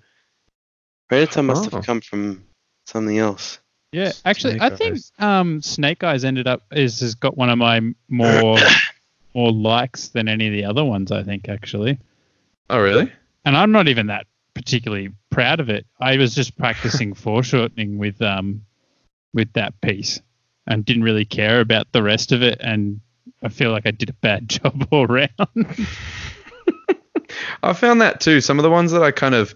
Predator 1.09 1.43
must 1.43 1.67
Oh. 1.67 1.77
have 1.77 1.85
come 1.85 2.01
from 2.01 2.43
something 2.85 3.17
else. 3.17 3.59
Yeah, 3.91 4.11
actually, 4.25 4.59
Snake 4.59 4.73
I 4.73 4.75
think 4.75 4.99
um, 5.19 5.61
Snake 5.61 6.03
Eyes 6.03 6.25
ended 6.25 6.47
up 6.47 6.63
is 6.71 6.99
has 6.99 7.15
got 7.15 7.37
one 7.37 7.49
of 7.49 7.57
my 7.57 7.79
more 8.09 8.57
more 9.33 9.51
likes 9.51 10.09
than 10.09 10.27
any 10.27 10.47
of 10.47 10.53
the 10.53 10.65
other 10.65 10.83
ones. 10.83 11.11
I 11.11 11.23
think 11.23 11.47
actually, 11.49 11.97
Oh, 12.69 12.79
really? 12.81 13.11
And 13.45 13.55
I'm 13.55 13.71
not 13.71 13.87
even 13.87 14.07
that 14.07 14.27
particularly 14.53 15.11
proud 15.29 15.59
of 15.59 15.69
it. 15.69 15.85
I 15.99 16.17
was 16.17 16.33
just 16.35 16.57
practicing 16.57 17.13
foreshortening 17.15 17.97
with 17.97 18.21
um 18.21 18.61
with 19.33 19.51
that 19.53 19.79
piece, 19.81 20.19
and 20.67 20.85
didn't 20.85 21.03
really 21.03 21.25
care 21.25 21.59
about 21.61 21.91
the 21.91 22.01
rest 22.03 22.31
of 22.31 22.41
it. 22.41 22.57
And 22.61 23.01
I 23.43 23.49
feel 23.49 23.71
like 23.71 23.85
I 23.85 23.91
did 23.91 24.09
a 24.09 24.13
bad 24.13 24.47
job 24.49 24.87
all 24.91 25.07
round. 25.07 25.29
I 27.63 27.73
found 27.73 28.01
that 28.01 28.21
too. 28.21 28.39
Some 28.41 28.59
of 28.59 28.63
the 28.63 28.69
ones 28.69 28.91
that 28.91 29.03
I 29.03 29.11
kind 29.11 29.35
of 29.35 29.55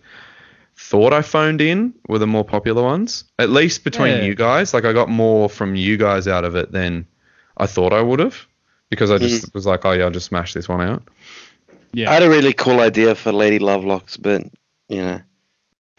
thought 0.76 1.14
I 1.14 1.22
phoned 1.22 1.62
in 1.62 1.94
were 2.08 2.20
the 2.20 2.28
more 2.28 2.44
popular 2.44 2.84
ones. 2.84 3.24
At 3.38 3.50
least 3.50 3.84
between 3.84 4.18
Yeah. 4.18 4.24
you 4.24 4.36
guys. 4.36 4.74
Like 4.74 4.86
I 4.86 4.94
got 4.94 5.10
more 5.10 5.50
from 5.50 5.76
you 5.76 5.98
guys 5.98 6.28
out 6.28 6.44
of 6.46 6.56
it 6.56 6.72
than 6.72 7.06
I 7.58 7.68
thought 7.68 7.94
I 7.94 8.02
would 8.02 8.20
have. 8.20 8.46
Because 8.90 9.12
I 9.12 9.18
just 9.20 9.54
was 9.54 9.68
like, 9.68 9.86
oh 9.86 9.92
yeah, 9.92 10.06
I'll 10.06 10.10
just 10.12 10.26
smash 10.26 10.54
this 10.54 10.68
one 10.68 10.82
out. 10.82 11.04
I 11.96 12.14
had 12.14 12.24
a 12.24 12.30
really 12.30 12.54
cool 12.54 12.80
idea 12.80 13.16
for 13.16 13.32
Lady 13.32 13.60
Lovelocks, 13.60 14.22
but 14.22 14.44
you 14.88 15.02
know, 15.02 15.22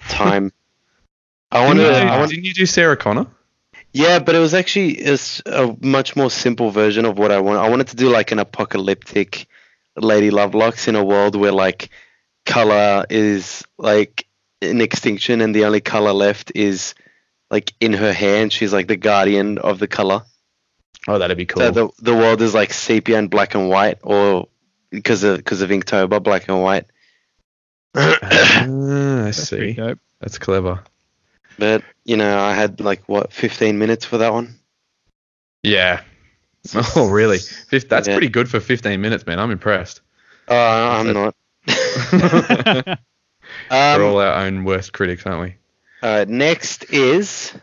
time. 0.08 0.52
I 1.52 1.66
wanted. 1.66 1.82
Didn't, 1.82 1.94
to, 1.94 2.00
you 2.00 2.08
I 2.08 2.14
do, 2.14 2.18
want, 2.18 2.30
didn't 2.30 2.44
you 2.44 2.54
do 2.54 2.66
Sarah 2.66 2.96
Connor? 2.96 3.26
yeah, 3.92 4.18
but 4.20 4.34
it 4.34 4.38
was 4.38 4.54
actually 4.54 4.92
it's 4.92 5.42
a 5.46 5.76
much 5.80 6.14
more 6.14 6.30
simple 6.30 6.70
version 6.70 7.04
of 7.04 7.18
what 7.18 7.32
I 7.32 7.40
want. 7.40 7.58
I 7.58 7.68
wanted 7.68 7.88
to 7.88 7.96
do 7.96 8.08
like 8.08 8.30
an 8.30 8.38
apocalyptic 8.38 9.46
Lady 9.96 10.30
Lovelocks 10.30 10.86
in 10.86 10.94
a 10.94 11.04
world 11.04 11.34
where 11.34 11.52
like 11.52 11.90
color 12.46 13.04
is 13.10 13.64
like 13.78 14.26
in 14.60 14.80
extinction, 14.80 15.40
and 15.40 15.54
the 15.54 15.64
only 15.64 15.80
color 15.80 16.12
left 16.12 16.52
is 16.54 16.94
like 17.50 17.74
in 17.80 17.92
her 17.92 18.12
hair, 18.12 18.42
and 18.42 18.52
she's 18.52 18.72
like 18.72 18.86
the 18.86 18.96
guardian 18.96 19.58
of 19.58 19.80
the 19.80 19.88
color. 19.88 20.22
Oh, 21.08 21.18
that'd 21.18 21.36
be 21.36 21.46
cool. 21.46 21.62
So 21.62 21.70
the 21.70 21.88
the 21.98 22.14
world 22.14 22.42
is 22.42 22.54
like 22.54 22.72
sepia 22.72 23.18
and 23.18 23.28
black 23.28 23.54
and 23.56 23.68
white, 23.68 23.98
or 24.02 24.46
because 24.90 25.22
of 25.24 25.38
because 25.38 25.62
of 25.62 25.70
Inktober, 25.70 26.22
black 26.22 26.48
and 26.48 26.62
white. 26.62 26.86
Ah, 27.94 28.62
I 28.62 29.24
that's 29.26 29.48
see. 29.48 29.72
dope. 29.72 29.98
That's 30.20 30.38
clever. 30.38 30.82
But 31.58 31.82
you 32.04 32.16
know, 32.16 32.38
I 32.38 32.54
had 32.54 32.80
like 32.80 33.02
what 33.08 33.32
15 33.32 33.78
minutes 33.78 34.04
for 34.04 34.18
that 34.18 34.32
one. 34.32 34.54
Yeah. 35.62 36.02
Oh, 36.94 37.08
really? 37.08 37.38
Fif- 37.38 37.88
That's 37.88 38.06
Yeah. 38.06 38.14
pretty 38.14 38.28
good 38.28 38.46
for 38.48 38.60
15 38.60 39.00
minutes, 39.00 39.24
man. 39.26 39.38
I'm 39.40 39.50
impressed. 39.50 40.02
Oh, 40.46 40.54
I'm 40.56 41.10
not. 41.14 41.34
We're 43.70 43.94
um, 43.96 44.02
all 44.02 44.18
our 44.20 44.44
own 44.44 44.64
worst 44.64 44.92
critics, 44.92 45.24
aren't 45.24 45.40
we? 45.40 45.56
all 46.02 46.16
right, 46.18 46.28
next 46.28 46.84
is 46.92 47.54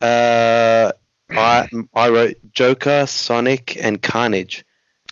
uh, 0.00 0.92
I 1.30 1.68
I 1.94 2.08
wrote 2.10 2.36
Joker, 2.52 3.06
Sonic, 3.06 3.76
and 3.82 4.00
Carnage, 4.00 4.64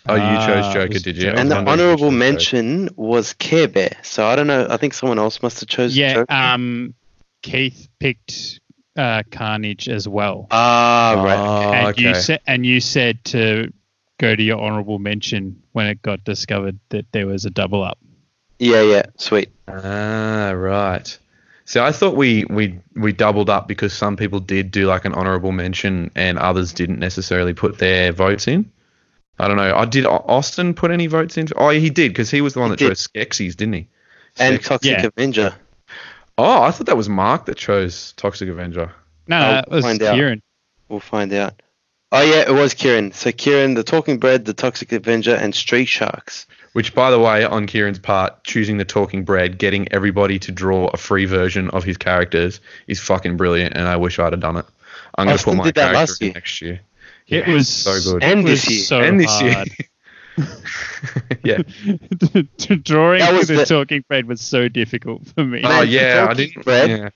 Oh, 0.07 0.15
you 0.15 0.21
chose 0.21 0.65
Ah, 0.65 0.73
Joker, 0.73 0.99
did 0.99 1.17
you? 1.17 1.23
Joker. 1.23 1.39
And 1.39 1.49
the 1.49 1.55
wondering 1.55 1.73
if 1.73 1.77
you 1.77 1.83
honorable 2.05 2.11
mention 2.11 2.89
was 2.95 3.33
Care 3.33 3.67
Bear. 3.67 3.97
So 4.03 4.25
I 4.25 4.35
don't 4.35 4.47
know. 4.47 4.67
I 4.69 4.77
think 4.77 4.93
someone 4.93 5.19
else 5.19 5.41
must 5.41 5.59
have 5.61 5.69
chosen 5.69 5.99
yeah, 5.99 6.13
Joker. 6.13 6.33
um, 6.33 6.93
Keith 7.41 7.87
picked 7.99 8.59
uh, 8.95 9.23
Carnage 9.31 9.89
as 9.89 10.07
well. 10.07 10.47
ah, 10.51 11.21
right. 11.23 11.37
Oh, 11.37 11.73
and 11.73 11.87
okay. 11.87 12.01
you 12.01 12.15
said 12.15 12.41
and 12.45 12.65
you 12.65 12.79
said 12.79 13.23
to 13.25 13.71
go 14.19 14.35
to 14.35 14.41
your 14.41 14.59
honorable 14.61 14.99
mention 14.99 15.61
when 15.73 15.87
it 15.87 16.01
got 16.01 16.23
discovered 16.23 16.79
that 16.89 17.11
there 17.11 17.27
was 17.27 17.45
a 17.45 17.49
double 17.49 17.83
up. 17.83 17.97
Yeah, 18.59 18.81
yeah, 18.81 19.03
sweet. 19.17 19.49
Ah, 19.67 20.51
right. 20.51 21.17
So 21.65 21.83
I 21.83 21.91
thought 21.91 22.15
we, 22.15 22.45
we 22.45 22.79
we 22.95 23.11
doubled 23.11 23.49
up 23.49 23.67
because 23.67 23.91
some 23.91 24.15
people 24.17 24.39
did 24.39 24.69
do 24.69 24.85
like 24.85 25.03
an 25.03 25.13
honorable 25.13 25.51
mention 25.51 26.11
and 26.15 26.37
others 26.37 26.71
didn't 26.71 26.99
necessarily 26.99 27.53
put 27.53 27.79
their 27.79 28.11
votes 28.11 28.47
in. 28.47 28.71
I 29.39 29.47
don't 29.47 29.57
know. 29.57 29.75
I 29.75 29.85
did 29.85 30.05
uh, 30.05 30.11
Austin 30.25 30.73
put 30.73 30.91
any 30.91 31.07
votes 31.07 31.37
in? 31.37 31.47
Oh, 31.57 31.69
he 31.69 31.89
did 31.89 32.11
because 32.11 32.31
he 32.31 32.41
was 32.41 32.53
the 32.53 32.59
one 32.61 32.69
He 32.69 32.75
that 32.75 32.79
did. 32.79 32.89
chose 32.89 33.07
Skeksis, 33.07 33.55
didn't 33.55 33.73
he? 33.73 33.87
And 34.37 34.59
Skeksis. 34.59 34.63
Toxic 34.65 34.91
Yeah. 34.99 35.09
Avenger. 35.15 35.55
Oh, 36.37 36.61
I 36.63 36.71
thought 36.71 36.87
that 36.87 36.97
was 36.97 37.09
Mark 37.09 37.45
that 37.45 37.57
chose 37.57 38.13
Toxic 38.17 38.49
Avenger. 38.49 38.91
No, 39.27 39.35
I'll 39.37 39.51
that 39.53 39.69
was 39.71 39.85
find 39.85 40.01
out. 40.03 40.15
Kieran. 40.15 40.41
We'll 40.89 40.99
find 40.99 41.31
out. 41.33 41.61
Oh 42.11 42.21
yeah, 42.21 42.43
it 42.47 42.53
was 42.53 42.73
Kieran. 42.73 43.11
So 43.11 43.31
Kieran, 43.31 43.73
the 43.73 43.83
Talking 43.83 44.19
Bread, 44.19 44.45
the 44.45 44.53
Toxic 44.53 44.91
Avenger, 44.91 45.35
and 45.35 45.53
Street 45.55 45.85
Sharks. 45.87 46.45
Which, 46.73 46.93
by 46.93 47.09
the 47.09 47.19
way, 47.19 47.43
on 47.45 47.67
Kieran's 47.67 47.99
part, 47.99 48.43
choosing 48.43 48.77
the 48.77 48.85
talking 48.85 49.23
bread, 49.23 49.57
getting 49.57 49.91
everybody 49.93 50.39
to 50.39 50.51
draw 50.51 50.87
a 50.87 50.97
free 50.97 51.25
version 51.25 51.69
of 51.71 51.83
his 51.85 51.97
characters 51.97 52.59
is 52.87 52.99
fucking 52.99 53.37
brilliant, 53.37 53.75
and 53.75 53.87
I 53.87 53.95
wish 53.95 54.19
I'd 54.19 54.33
have 54.33 54.41
done 54.41 54.57
it. 54.57 54.65
I'm 55.17 55.27
going 55.27 55.37
to 55.37 55.43
put 55.43 55.55
my 55.55 55.63
did 55.63 55.75
that 55.75 55.93
character 55.93 55.97
last 55.99 56.21
in 56.21 56.25
year. 56.27 56.33
next 56.33 56.61
year. 56.61 56.79
It 57.27 57.47
Yeah, 57.47 57.53
was 57.53 57.67
so 57.69 57.99
good. 58.13 58.23
And 58.23 58.45
this 58.47 58.69
year. 58.69 58.79
so 58.79 58.99
and 59.01 59.19
this 59.19 59.41
year. 59.41 59.53
hard. 59.53 59.69
yeah. 61.43 61.57
Drawing 62.83 63.19
That 63.19 63.33
was 63.33 63.47
the, 63.47 63.55
the- 63.57 63.65
talking 63.65 64.03
bread 64.07 64.25
was 64.27 64.41
so 64.41 64.67
difficult 64.67 65.25
for 65.27 65.43
me. 65.43 65.61
Oh 65.63 65.69
Man, 65.69 65.87
yeah, 65.89 66.27
I 66.29 66.33
didn't. 66.33 66.63
bread. 66.63 66.89
Yeah. 66.89 67.09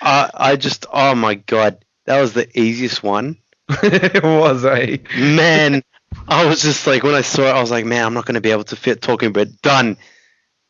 I 0.00 0.30
I 0.34 0.56
just 0.56 0.86
oh 0.92 1.14
my 1.14 1.34
god, 1.34 1.84
that 2.04 2.20
was 2.20 2.32
the 2.34 2.48
easiest 2.58 3.02
one. 3.02 3.38
it 3.82 4.22
was 4.22 4.64
eh? 4.64 4.96
a. 5.14 5.18
Man, 5.18 5.82
I 6.28 6.44
was 6.46 6.62
just 6.62 6.86
like 6.86 7.02
when 7.02 7.14
I 7.14 7.22
saw 7.22 7.42
it, 7.42 7.54
I 7.54 7.60
was 7.60 7.70
like, 7.70 7.84
man, 7.84 8.04
I'm 8.04 8.14
not 8.14 8.26
gonna 8.26 8.40
be 8.40 8.50
able 8.52 8.64
to 8.64 8.76
fit 8.76 9.00
Talking 9.02 9.32
Bread. 9.32 9.60
Done. 9.62 9.96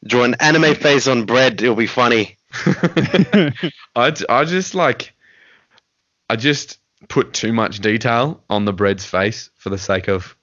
Draw 0.06 0.24
an 0.24 0.34
anime 0.40 0.74
face 0.76 1.08
on 1.08 1.24
bread. 1.24 1.60
It'll 1.62 1.74
be 1.74 1.86
funny. 1.86 2.36
I, 2.54 3.52
I 4.28 4.44
just 4.44 4.74
like 4.74 5.14
I 6.30 6.36
just 6.36 6.78
put 7.08 7.32
too 7.32 7.52
much 7.52 7.80
detail 7.80 8.42
on 8.48 8.64
the 8.64 8.72
bread's 8.72 9.04
face 9.04 9.50
for 9.56 9.70
the 9.70 9.78
sake 9.78 10.08
of 10.08 10.36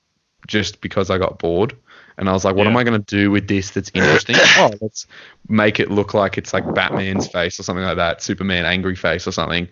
just 0.48 0.82
because 0.82 1.10
I 1.10 1.18
got 1.18 1.40
bored. 1.40 1.76
And 2.18 2.30
I 2.30 2.34
was 2.34 2.46
like, 2.46 2.56
what 2.56 2.68
am 2.68 2.78
I 2.78 2.84
going 2.84 3.02
to 3.02 3.16
do 3.16 3.32
with 3.32 3.48
this 3.48 3.72
that's 3.72 3.90
interesting? 3.94 4.36
oh, 4.58 4.72
let's 4.82 5.08
make 5.48 5.80
it 5.80 5.90
look 5.90 6.14
like 6.14 6.38
it's 6.38 6.54
like 6.54 6.74
Batman's 6.76 7.28
face 7.28 7.60
or 7.60 7.64
something 7.64 7.84
like 7.84 7.98
that, 7.98 8.22
Superman 8.22 8.66
angry 8.66 8.96
face 8.96 9.28
or 9.28 9.32
something, 9.32 9.68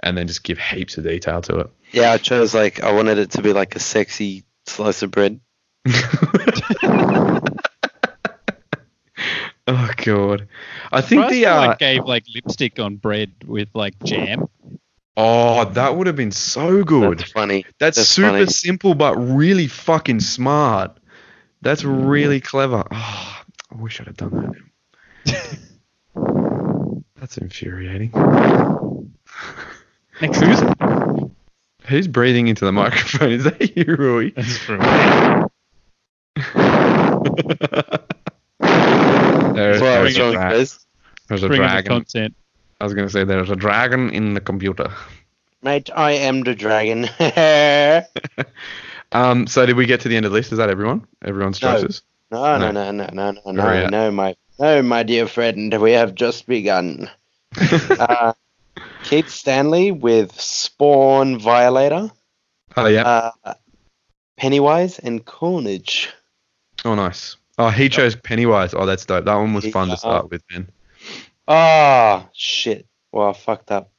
and 0.00 0.16
then 0.16 0.26
just 0.26 0.44
give 0.44 0.58
heaps 0.58 0.98
of 0.98 1.04
detail 1.04 1.40
to 1.42 1.60
it. 1.60 1.70
Yeah, 1.92 2.12
I 2.12 2.18
chose 2.18 2.54
like 2.54 2.82
I 2.82 2.92
wanted 2.92 3.16
it 3.18 3.30
to 3.32 3.42
be 3.42 3.54
like 3.54 3.76
a 3.76 3.80
sexy 3.80 4.44
slice 4.66 5.02
of 5.02 5.10
bread. 5.10 5.40
oh 9.66 9.90
god, 9.96 10.48
I 10.92 11.00
think 11.00 11.22
Surprised 11.22 11.34
the 11.34 11.42
no 11.44 11.56
one 11.56 11.70
uh, 11.70 11.74
gave 11.76 12.04
like 12.04 12.24
lipstick 12.34 12.78
on 12.78 12.96
bread 12.96 13.32
with 13.46 13.70
like 13.72 14.02
jam. 14.04 14.48
Oh, 15.16 15.64
that 15.64 15.96
would 15.96 16.06
have 16.06 16.16
been 16.16 16.30
so 16.32 16.84
good. 16.84 17.20
That's 17.20 17.32
funny. 17.32 17.64
That's, 17.78 17.96
that's 17.96 18.08
super 18.08 18.28
funny. 18.28 18.46
simple, 18.46 18.94
but 18.94 19.16
really 19.16 19.66
fucking 19.66 20.20
smart. 20.20 20.98
That's 21.62 21.82
mm. 21.82 22.06
really 22.08 22.40
clever. 22.40 22.84
Oh, 22.90 23.42
I 23.72 23.74
wish 23.76 24.00
I'd 24.00 24.08
have 24.08 24.16
done 24.16 24.54
that. 25.24 25.58
That's 27.18 27.38
infuriating. 27.38 28.12
Next 30.20 30.40
Who's 30.40 30.62
who's 31.86 32.08
breathing 32.08 32.48
into 32.48 32.64
the 32.64 32.68
oh. 32.68 32.72
microphone? 32.72 33.32
Is 33.32 33.44
that 33.44 33.76
you, 33.76 33.96
Rui? 33.96 34.30
That's 34.30 34.56
from 34.58 34.80
There's, 39.56 39.80
That's 39.80 39.80
what 39.80 39.90
I 39.90 40.02
there's 40.02 40.02
was 40.02 40.12
a, 40.12 40.18
showing 40.18 40.32
dra- 40.34 40.48
Chris. 40.50 40.86
there's 41.28 41.42
a 41.42 41.48
bringing 41.48 41.62
the 41.62 41.68
dragon. 41.72 41.92
content. 41.92 42.36
I 42.80 42.84
was 42.84 42.94
gonna 42.94 43.10
say 43.10 43.24
there's 43.24 43.50
a 43.50 43.56
dragon 43.56 44.10
in 44.10 44.34
the 44.34 44.40
computer. 44.40 44.92
Mate, 45.62 45.90
I 45.94 46.12
am 46.12 46.42
the 46.42 46.54
dragon. 46.54 47.08
Um, 49.12 49.46
so 49.46 49.64
did 49.66 49.76
we 49.76 49.86
get 49.86 50.00
to 50.00 50.08
the 50.08 50.16
end 50.16 50.26
of 50.26 50.32
the 50.32 50.36
list? 50.36 50.52
Is 50.52 50.58
that 50.58 50.68
everyone? 50.70 51.06
Everyone's 51.24 51.62
No. 51.62 51.72
choices? 51.72 52.02
no, 52.30 52.58
no, 52.58 52.70
no, 52.72 52.90
no, 52.90 53.08
no, 53.12 53.40
we 53.46 53.52
no, 53.52 53.68
at? 53.68 53.90
no, 53.90 54.10
my, 54.10 54.34
no, 54.58 54.82
my 54.82 55.02
dear 55.02 55.26
friend. 55.28 55.72
We 55.80 55.92
have 55.92 56.14
just 56.14 56.46
begun. 56.46 57.08
uh, 57.98 58.32
Keith 59.04 59.30
Stanley 59.30 59.92
with 59.92 60.38
Spawn 60.40 61.38
Violator, 61.38 62.10
oh 62.76 62.86
yeah. 62.86 63.30
uh, 63.44 63.54
Pennywise, 64.36 64.98
and 64.98 65.24
Carnage. 65.24 66.10
oh 66.84 66.94
nice. 66.94 67.36
Oh, 67.58 67.70
he 67.70 67.88
chose 67.88 68.16
Pennywise. 68.16 68.74
Oh, 68.74 68.84
that's 68.84 69.06
dope. 69.06 69.24
That 69.24 69.36
one 69.36 69.54
was 69.54 69.66
fun 69.68 69.88
to 69.88 69.96
start 69.96 70.30
with, 70.30 70.42
man. 70.50 70.68
Ah, 71.48 72.28
shit. 72.32 72.86
Well, 73.12 73.28
I 73.28 73.32
fucked 73.32 73.70
up. 73.70 73.90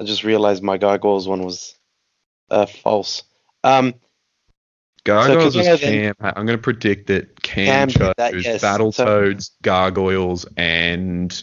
I 0.00 0.04
just 0.04 0.24
realized 0.24 0.62
my 0.62 0.78
gargoyles 0.78 1.26
one 1.28 1.42
was 1.44 1.74
uh, 2.50 2.66
false. 2.66 3.24
Um, 3.64 3.94
Gargoyles 5.04 5.56
was 5.56 5.66
them- 5.66 5.78
Cam. 5.78 6.14
I'm 6.20 6.46
going 6.46 6.58
to 6.58 6.62
predict 6.62 7.08
that 7.08 7.42
Cam, 7.42 7.66
Cam 7.66 7.88
chose 7.88 8.14
that, 8.16 8.40
yes. 8.40 8.62
Battletoads, 8.62 9.50
Gargoyles, 9.62 10.46
and 10.56 11.42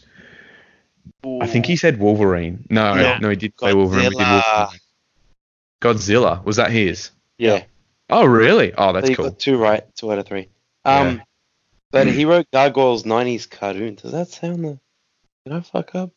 I 1.42 1.48
think 1.48 1.66
he 1.66 1.76
said 1.76 2.00
Wolverine. 2.00 2.66
No, 2.70 2.96
No. 2.96 3.18
no, 3.18 3.30
he 3.30 3.36
did 3.36 3.54
say 3.60 3.74
Wolverine. 3.74 4.12
Did 4.12 4.14
Godzilla. 4.14 4.56
Wolverine. 4.58 4.80
Godzilla. 5.82 6.44
Was 6.46 6.56
that 6.58 6.72
his? 6.72 7.12
yeah. 7.38 7.64
Oh, 8.08 8.24
really? 8.26 8.72
Oh, 8.78 8.94
that's 8.94 9.08
so 9.08 9.10
you 9.10 9.16
cool. 9.16 9.30
got 9.30 9.40
two 9.40 9.58
right, 9.58 9.84
two 9.96 10.12
out 10.12 10.20
of 10.20 10.28
three. 10.28 10.48
Um, 10.86 11.18
Yeah. 11.18 11.24
But 11.96 12.08
he 12.08 12.26
wrote 12.26 12.52
Gargoyles 12.52 13.04
'90s 13.04 13.50
cartoon. 13.50 13.96
Does 13.96 14.12
that 14.12 14.28
sound 14.28 14.66
the? 14.66 14.80
Did 15.46 15.54
I 15.54 15.62
fuck 15.62 15.96
up? 15.96 16.12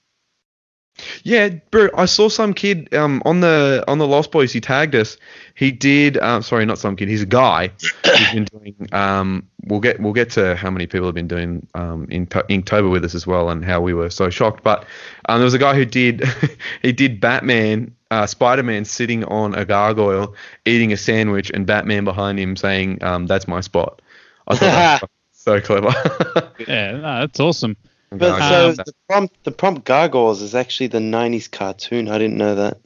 Yeah, 1.23 1.51
bro. 1.71 1.89
I 1.97 2.07
saw 2.07 2.29
some 2.29 2.53
kid 2.53 2.93
um 2.93 3.23
on 3.25 3.41
the 3.41 3.85
on 3.87 3.99
the 3.99 4.07
Lost 4.07 4.33
Boys. 4.33 4.53
He 4.53 4.61
tagged 4.61 4.97
us. 4.97 5.17
He 5.55 5.71
did. 5.71 6.17
Um, 6.19 6.43
sorry, 6.43 6.67
not 6.67 6.79
some 6.79 6.97
kid. 6.97 7.09
He's 7.09 7.23
a 7.23 7.27
guy. 7.27 7.71
He's 8.05 8.33
been 8.33 8.45
doing. 8.45 8.89
Um, 8.91 9.49
we'll 9.67 9.79
get 9.79 10.01
we'll 10.01 10.13
get 10.13 10.31
to 10.31 10.57
how 10.57 10.71
many 10.71 10.89
people 10.89 11.07
have 11.07 11.15
been 11.15 11.29
doing 11.29 11.65
um 11.75 12.09
in 12.11 12.27
Inktober 12.27 12.91
with 12.91 13.05
us 13.05 13.15
as 13.15 13.27
well, 13.27 13.49
and 13.49 13.65
how 13.65 13.81
we 13.81 13.95
were 13.95 14.11
so 14.11 14.31
shocked. 14.31 14.65
But 14.65 14.85
um, 15.29 15.39
there 15.39 15.45
was 15.45 15.55
a 15.55 15.59
guy 15.59 15.77
who 15.77 15.85
did 15.85 16.25
he 16.83 16.93
did 16.93 17.21
Batman, 17.21 17.95
uh, 18.11 18.27
Spider 18.27 18.65
Man 18.65 18.85
sitting 18.85 19.23
on 19.25 19.55
a 19.55 19.65
gargoyle 19.65 20.35
eating 20.65 20.93
a 20.93 20.97
sandwich, 20.97 21.51
and 21.51 21.67
Batman 21.67 22.05
behind 22.05 22.41
him 22.41 22.57
saying, 22.57 23.05
um, 23.05 23.27
"That's 23.27 23.47
my 23.47 23.61
spot." 23.61 24.03
I 24.49 24.57
thought 24.57 24.61
that 24.61 25.03
was 25.03 25.11
so 25.49 25.61
clever. 25.61 26.53
Yeah, 26.67 26.91
no, 26.93 27.21
that's 27.21 27.39
awesome. 27.39 27.77
But 28.11 28.19
Gargoyle. 28.39 28.75
so 28.75 28.83
the 28.85 28.93
prompt, 29.09 29.45
the 29.45 29.51
prompt 29.53 29.85
Gargoyles 29.85 30.43
is 30.43 30.55
actually 30.57 30.89
the 30.89 30.99
'90s 30.99 31.49
cartoon. 31.51 32.09
I 32.09 32.19
didn't 32.19 32.37
know 32.37 32.57
that. 32.57 32.79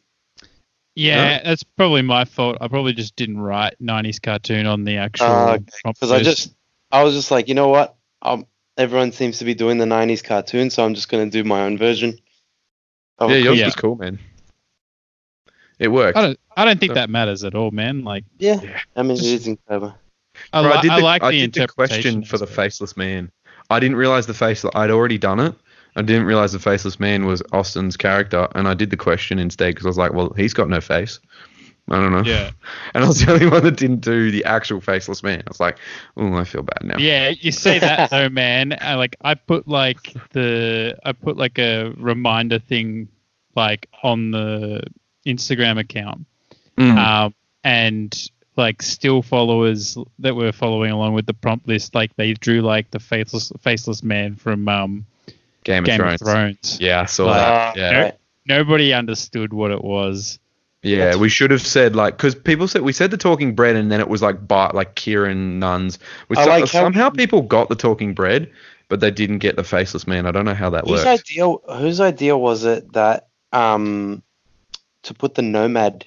Yeah, 0.95 1.41
that's 1.43 1.63
probably 1.63 2.03
my 2.03 2.27
fault. 2.27 2.59
I 2.61 2.69
probably 2.69 2.93
just 2.93 3.17
didn't 3.17 3.41
write 3.41 3.75
'90s 3.81 4.21
cartoon 4.21 4.67
on 4.67 4.85
the 4.85 4.99
actual. 4.99 5.27
Ah, 5.29 5.53
okay. 5.55 5.65
prompt 5.83 6.01
Because 6.01 6.13
I 6.13 6.23
just, 6.23 6.53
I 6.91 7.03
was 7.03 7.15
just 7.15 7.31
like, 7.31 7.49
you 7.49 7.55
know 7.55 7.69
what? 7.69 7.95
Um, 8.21 8.47
everyone 8.77 9.13
seems 9.13 9.39
to 9.39 9.45
be 9.47 9.55
doing 9.55 9.79
the 9.79 9.87
'90s 9.87 10.23
cartoon, 10.23 10.69
so 10.69 10.85
I'm 10.85 10.95
just 10.95 11.09
gonna 11.09 11.31
do 11.31 11.43
my 11.45 11.63
own 11.63 11.79
version. 11.79 12.19
of 13.19 13.31
yeah, 13.31 13.37
it. 13.37 13.45
yours 13.45 13.59
Yeah. 13.59 13.65
was 13.67 13.75
cool, 13.75 13.97
man. 13.97 14.19
It 15.79 15.89
worked. 15.89 16.19
I 16.19 16.23
don't. 16.23 16.39
I 16.59 16.65
don't 16.67 16.79
think 16.79 16.91
So- 16.91 16.95
that 16.97 17.09
matters 17.09 17.43
at 17.45 17.55
all, 17.55 17.71
man. 17.71 18.05
Like, 18.05 18.25
yeah. 18.39 18.61
Yeah. 18.63 18.81
I 18.95 19.03
mean, 19.03 19.13
it 19.13 19.17
Just- 19.21 19.29
is 19.31 19.47
in 19.47 19.55
October. 19.67 19.95
I, 20.53 20.61
li- 20.61 20.81
did 20.83 20.91
I 20.91 20.97
the, 20.99 21.05
like 21.05 21.23
I 21.23 21.31
the 21.31 21.47
did 21.47 21.55
the 21.63 21.69
question 21.69 22.25
for 22.25 22.39
the 22.39 22.47
faceless 22.47 22.97
man. 22.97 23.31
I 23.71 23.81
didn't 23.81 23.97
realize 23.97 24.27
the 24.27 24.35
face. 24.35 24.65
I'd 24.75 24.91
already 24.91 25.19
done 25.19 25.41
it. 25.41 25.55
I 25.97 26.03
didn't 26.03 26.25
realize 26.25 26.53
the 26.53 26.59
faceless 26.59 26.99
man 26.99 27.27
was 27.27 27.43
Austin's 27.53 27.97
character, 27.97 28.49
and 28.55 28.67
I 28.67 28.75
did 28.75 28.91
the 28.91 28.97
question 28.97 29.39
instead 29.39 29.75
because 29.75 29.85
I 29.87 29.89
was 29.91 29.99
like, 29.99 30.13
well, 30.15 30.33
he's 30.37 30.55
got 30.55 30.69
no 30.69 30.81
face. 30.81 31.21
I 31.91 31.97
don't 31.97 32.13
know. 32.13 32.23
Yeah, 32.23 32.53
And 32.95 33.03
I 33.05 33.07
was 33.09 33.19
the 33.25 33.33
only 33.33 33.47
one 33.47 33.63
that 33.65 33.77
didn't 33.77 34.01
do 34.03 34.31
the 34.31 34.45
actual 34.45 34.81
faceless 34.81 35.23
man. 35.23 35.43
I 35.47 35.51
was 35.51 35.59
like, 35.61 35.79
oh, 36.17 36.33
I 36.35 36.45
feel 36.45 36.63
bad 36.63 36.79
now. 36.85 36.97
yeah. 36.99 37.31
You 37.31 37.51
say 37.53 37.79
that 37.81 38.09
though, 38.11 38.29
man. 38.29 38.79
I, 38.81 38.95
like, 38.95 39.17
I 39.23 39.35
put 39.35 39.67
like 39.67 40.15
the, 40.31 40.97
I 41.05 41.13
put 41.13 41.37
like 41.37 41.59
a 41.59 41.91
reminder 41.99 42.59
thing, 42.61 43.09
like 43.57 43.89
on 44.03 44.31
the 44.31 44.83
Instagram 45.27 45.79
account, 45.79 46.25
Mm. 46.79 46.97
um, 46.97 47.35
and 47.65 48.31
like 48.57 48.83
still 48.83 49.23
followers 49.23 49.97
that 50.19 50.35
were 50.37 50.53
following 50.53 50.91
along 50.91 51.15
with 51.15 51.27
the 51.27 51.35
prompt 51.35 51.67
list, 51.67 51.95
like 51.95 52.15
they 52.17 52.35
drew 52.35 52.61
like 52.61 52.91
the 52.91 53.01
faceless 53.01 53.51
faceless 53.61 54.03
man 54.03 54.37
from 54.37 54.69
um, 54.69 55.07
Game, 55.65 55.85
Game 55.85 56.01
of 56.01 56.07
of 56.15 56.19
Thrones. 56.21 56.59
Thrones. 56.59 56.81
Yeah, 56.81 57.01
I 57.03 57.05
saw 57.07 57.27
Like- 57.27 57.37
that. 57.37 57.77
Yeah. 57.77 58.03
right. 58.03 58.15
Nobody 58.47 58.93
understood 58.93 59.53
what 59.53 59.71
it 59.71 59.83
was. 59.85 60.39
Yeah, 60.83 61.15
we 61.15 61.29
should 61.29 61.53
have 61.53 61.63
said 61.63 61.95
like 61.95 62.17
because 62.17 62.35
people 62.35 62.67
said 62.67 62.83
we 62.83 62.93
said 62.93 63.13
the 63.13 63.17
talking 63.17 63.55
bread 63.55 63.77
and 63.77 63.91
then 63.93 64.01
it 64.01 64.09
was 64.09 64.21
like 64.21 64.49
Bart 64.49 64.75
like 64.75 64.97
Kieran 64.97 65.61
Nuns. 65.61 65.99
Which 66.27 66.41
I 66.41 66.43
some- 66.43 66.51
like 66.51 66.61
how- 66.63 66.67
somehow 66.67 67.11
people 67.11 67.43
got 67.43 67.69
the 67.69 67.77
talking 67.77 68.15
bread, 68.15 68.51
but 68.89 68.99
they 68.99 69.13
didn't 69.13 69.39
get 69.39 69.55
the 69.55 69.63
faceless 69.63 70.09
man. 70.09 70.27
I 70.27 70.33
don't 70.33 70.45
know 70.45 70.55
how 70.55 70.71
that 70.71 70.85
Whose 70.89 71.05
works. 71.05 71.23
idea? 71.23 71.49
Whose 71.79 72.01
idea 72.01 72.37
was 72.37 72.65
it 72.65 72.93
that 72.95 73.29
um 73.53 74.23
to 75.05 75.15
put 75.15 75.37
the 75.37 75.43
nomad? 75.43 76.05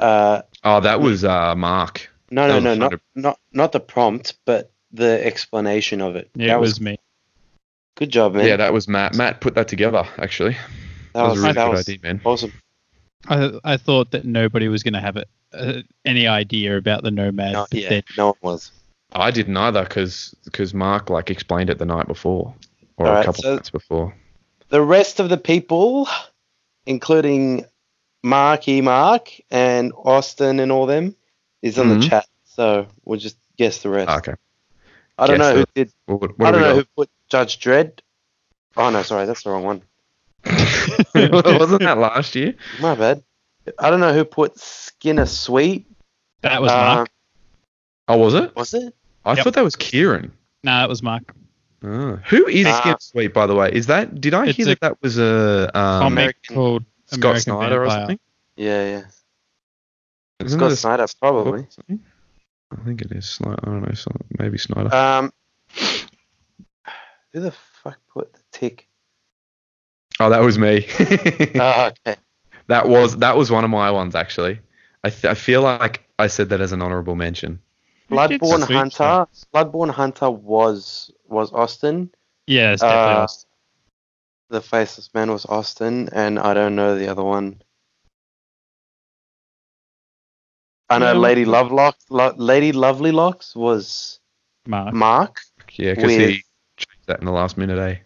Uh, 0.00 0.42
Oh, 0.64 0.80
that 0.80 1.00
was 1.00 1.24
uh 1.24 1.54
Mark. 1.54 2.10
no, 2.30 2.48
That 2.48 2.62
no, 2.62 2.74
no, 2.74 2.74
not 2.74 2.92
100 2.92 3.00
not 3.14 3.38
not 3.52 3.72
the 3.72 3.80
prompt, 3.80 4.36
but 4.44 4.70
the 4.92 5.24
explanation 5.24 6.00
of 6.00 6.16
it. 6.16 6.30
Yeah, 6.34 6.48
that 6.48 6.56
it 6.56 6.60
was 6.60 6.80
me. 6.80 6.98
good 7.96 8.10
job, 8.10 8.34
man. 8.34 8.46
Yeah, 8.46 8.56
that 8.56 8.72
was 8.72 8.88
Matt. 8.88 9.14
Matt 9.14 9.40
put 9.40 9.54
that 9.54 9.68
together 9.68 10.04
actually. 10.18 10.52
that, 10.52 11.12
That 11.14 11.22
was 11.22 11.38
a 11.38 11.42
really 11.42 11.52
that 11.54 11.64
good 11.66 11.70
was 11.70 11.88
idea, 11.88 11.98
man. 12.02 12.20
awesome. 12.24 12.52
I 13.28 13.52
I 13.64 13.76
thought 13.76 14.10
that 14.12 14.24
nobody 14.24 14.68
was 14.68 14.82
going 14.82 14.94
to 14.94 15.00
have 15.00 15.16
it, 15.16 15.28
uh, 15.52 15.82
any 16.04 16.26
idea 16.26 16.76
about 16.76 17.02
the 17.02 17.10
nomad. 17.10 17.52
No, 17.52 17.66
but 17.70 17.78
yeah, 17.80 17.88
then- 17.88 18.02
no 18.16 18.26
one 18.40 18.52
was. 18.54 18.72
I 19.12 19.30
didn't 19.30 19.56
either 19.56 19.82
because 19.84 20.34
Mark 20.74 21.08
like 21.10 21.30
explained 21.30 21.70
it 21.70 21.78
the 21.78 21.86
night 21.86 22.06
before 22.06 22.54
or 22.98 23.06
a 23.06 23.08
Alright, 23.08 23.24
couple 23.24 23.42
so- 23.42 23.54
nights 23.54 23.70
before. 23.70 24.14
The 24.70 24.82
rest 24.82 25.18
of 25.18 25.30
the 25.30 25.38
people, 25.38 26.08
including 26.84 27.64
Marky 28.22 28.80
Mark 28.80 29.30
and 29.50 29.92
Austin 30.04 30.60
and 30.60 30.72
all 30.72 30.86
them, 30.86 31.14
is 31.62 31.78
on 31.78 31.86
Mhm. 31.88 32.02
the 32.02 32.08
chat. 32.08 32.26
So 32.44 32.86
we'll 33.04 33.18
just 33.18 33.36
guess 33.56 33.82
the 33.82 33.88
rest. 33.90 34.10
Okay. 34.10 34.34
I 35.18 35.26
don't 35.26 35.38
guess 35.38 35.46
know 35.46 35.54
who 35.54 35.60
the- 35.60 35.68
did. 35.74 35.92
What, 36.06 36.38
what 36.38 36.48
I 36.48 36.50
do 36.52 36.58
don't 36.58 36.62
know 36.68 36.74
got? 36.74 36.76
who 36.76 36.84
put 36.96 37.10
Judge 37.28 37.60
Dredd. 37.60 38.00
Oh 38.76 38.90
no, 38.90 39.02
sorry, 39.02 39.26
that's 39.26 39.42
the 39.42 39.50
wrong 39.50 39.64
one. 39.64 39.82
Wasn't 41.14 41.82
that 41.82 41.98
last 41.98 42.34
year? 42.34 42.54
My 42.80 42.94
bad. 42.94 43.22
I 43.78 43.90
don't 43.90 44.00
know 44.00 44.12
who 44.12 44.24
put 44.24 44.58
Skinner 44.58 45.26
Sweet. 45.26 45.86
that 46.42 46.62
was 46.62 46.70
Uh, 46.70 46.76
Mark. 46.76 47.08
Oh, 48.08 48.16
was 48.16 48.34
it? 48.34 48.54
Was 48.56 48.72
it? 48.74 48.94
I 49.24 49.34
Yep. 49.34 49.44
thought 49.44 49.54
that 49.54 49.64
was 49.64 49.76
Kieran. 49.76 50.32
No, 50.64 50.72
that 50.78 50.88
was 50.88 51.02
Mark. 51.02 51.34
Oh. 51.84 52.16
Who 52.28 52.46
is 52.46 52.66
Ah. 52.66 52.80
Skip 52.80 53.02
Sweet, 53.02 53.34
by 53.34 53.46
the 53.46 53.54
way? 53.54 53.70
Is 53.72 53.86
that? 53.86 54.20
Did 54.20 54.34
I 54.34 54.46
hear 54.52 54.66
that 54.66 54.80
that 54.80 55.02
was 55.02 55.18
a 55.18 55.64
um, 55.76 56.02
Comic 56.02 56.12
American- 56.12 56.54
called 56.54 56.84
Scott 57.08 57.24
American 57.24 57.40
Snyder 57.42 57.84
or 57.84 57.90
something? 57.90 58.20
Yeah, 58.56 58.84
yeah. 58.90 59.02
Isn't 60.44 60.58
Scott 60.58 60.70
it 60.70 60.74
a 60.74 60.76
Snyder, 60.76 61.06
probably. 61.20 61.66
something? 61.70 62.00
I 62.70 62.76
think 62.84 63.00
it 63.02 63.12
is. 63.12 63.28
Snyder. 63.28 63.56
I 63.62 63.66
don't 63.66 63.82
know. 63.82 63.94
so- 63.94 64.10
Maybe 64.38 64.58
Snyder. 64.58 64.94
Um, 64.94 65.32
who 67.32 67.40
the 67.40 67.50
fuck 67.82 67.98
put 68.12 68.32
the 68.32 68.40
tick? 68.52 68.86
oh, 70.20 70.30
that 70.30 70.40
was 70.42 70.58
me. 70.58 70.86
Oh, 71.60 71.90
okay. 72.06 72.16
that 72.66 72.88
was 72.88 73.16
that 73.18 73.36
was 73.36 73.50
one 73.50 73.64
of 73.64 73.70
my 73.70 73.90
ones 73.90 74.14
actually. 74.14 74.60
I 75.04 75.10
th- 75.10 75.24
I 75.26 75.34
feel 75.34 75.62
like 75.62 76.04
I 76.18 76.26
said 76.26 76.48
that 76.50 76.60
as 76.60 76.72
an 76.72 76.82
honorable 76.82 77.14
mention. 77.14 77.60
Bloodborne 78.10 78.64
Sweet 78.64 78.74
Hunter. 78.76 79.26
Bloodborne 79.54 79.90
Hunter 79.90 80.30
was 80.30 81.10
was 81.28 81.52
Austin. 81.52 82.10
Yeah, 82.46 82.72
it's 82.72 82.82
definitely 82.82 83.14
Uh, 83.14 83.22
Austin. 83.22 83.47
The 84.50 84.60
Faceless 84.62 85.12
Man 85.14 85.30
was 85.30 85.44
Austin, 85.46 86.08
and 86.12 86.38
I 86.38 86.54
don't 86.54 86.74
know 86.74 86.96
the 86.98 87.08
other 87.08 87.22
one. 87.24 87.60
I 90.90 90.98
know 90.98 91.12
Yeah, 91.12 91.18
Lady 91.18 91.44
what- 91.44 91.52
Lovelock, 91.52 91.96
Lo- 92.08 92.34
Lady 92.36 92.72
Lovely 92.72 93.12
Locks 93.12 93.54
was 93.54 94.20
Mark. 94.66 94.94
Mark, 94.94 95.40
Yeah, 95.74 95.94
because 95.94 96.10
he 96.12 96.16
changed 96.76 97.06
that 97.06 97.20
in 97.20 97.26
the 97.26 97.32
last 97.32 97.58
minute, 97.58 97.78
eh? 97.78 97.96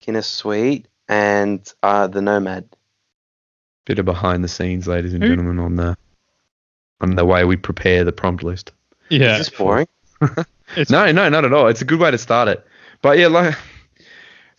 Kenneth 0.00 0.26
Sweet, 0.26 0.86
and 1.08 1.72
uh, 1.82 2.06
the 2.06 2.20
Nomad. 2.20 2.68
Bit 3.86 3.98
of 3.98 4.04
behind 4.04 4.44
the 4.44 4.48
scenes, 4.48 4.86
ladies 4.86 5.14
and 5.14 5.22
Who- 5.22 5.30
gentlemen, 5.30 5.58
on 5.58 5.76
the 5.76 5.96
on 7.00 7.16
the 7.16 7.24
way 7.24 7.44
we 7.44 7.56
prepare 7.56 8.04
the 8.04 8.12
prompt 8.12 8.44
list. 8.44 8.70
Yeah. 9.08 9.32
Is 9.38 9.48
this 9.48 9.58
boring? 9.58 9.88
It's, 10.76 10.90
No, 10.90 11.10
no, 11.12 11.28
not 11.28 11.44
at 11.44 11.52
all. 11.52 11.66
It's 11.66 11.82
a 11.82 11.84
good 11.84 11.98
way 12.00 12.10
to 12.10 12.16
start 12.16 12.48
it. 12.48 12.64
But 13.02 13.18
yeah, 13.18 13.26
like 13.26 13.54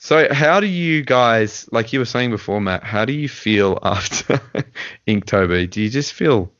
so 0.03 0.33
how 0.33 0.59
do 0.59 0.67
you 0.67 1.01
guys 1.01 1.65
like 1.71 1.93
you 1.93 1.99
were 1.99 2.05
saying 2.05 2.29
before, 2.31 2.59
Matt, 2.59 2.83
how 2.83 3.05
do 3.05 3.13
you 3.13 3.29
feel 3.29 3.79
after 3.83 4.41
Inktober? 5.07 5.69
Do 5.69 5.81
you 5.81 5.89
just 5.89 6.11
feel 6.11 6.51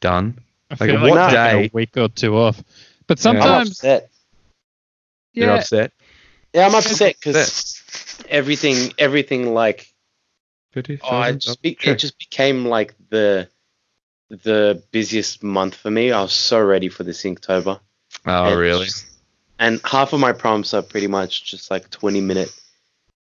done? 0.00 0.38
I 0.70 0.76
like, 0.78 0.90
feel 0.90 1.00
what 1.00 1.10
like 1.14 1.30
taking 1.34 1.60
day- 1.60 1.66
a 1.66 1.70
week 1.72 1.96
or 1.96 2.08
two 2.08 2.36
off. 2.36 2.62
But 3.08 3.18
Yeah. 3.24 3.30
I'm 3.30 3.36
sometimes, 3.40 3.70
upset. 3.70 4.10
You're 5.32 5.46
yeah, 5.48 5.54
upset? 5.56 5.92
Yeah, 6.54 6.66
I'm 6.66 6.74
upset 6.76 7.16
because 7.18 7.82
everything, 8.28 8.92
everything 8.96 9.52
like 9.54 9.92
oh, 10.76 11.22
it 11.22 11.38
just, 11.38 11.60
be, 11.60 11.76
it 11.82 11.98
just 11.98 12.16
became 12.16 12.64
like 12.66 12.94
the 13.10 13.48
the 14.28 14.80
busiest 14.92 15.42
month 15.42 15.74
for 15.74 15.90
me. 15.90 16.12
I 16.12 16.22
was 16.22 16.32
so 16.32 16.60
ready 16.62 16.88
for 16.90 17.02
this 17.02 17.22
Inktober. 17.24 17.80
Oh 18.24 18.44
And 18.44 18.56
really? 18.56 18.84
just- 18.84 19.06
And 19.58 19.80
half 19.84 20.12
of 20.12 20.20
my 20.20 20.32
prompts 20.32 20.74
are 20.74 20.82
pretty 20.82 21.08
much 21.08 21.44
just 21.44 21.72
like 21.72 21.90
20 21.90 22.20
minute. 22.20 22.52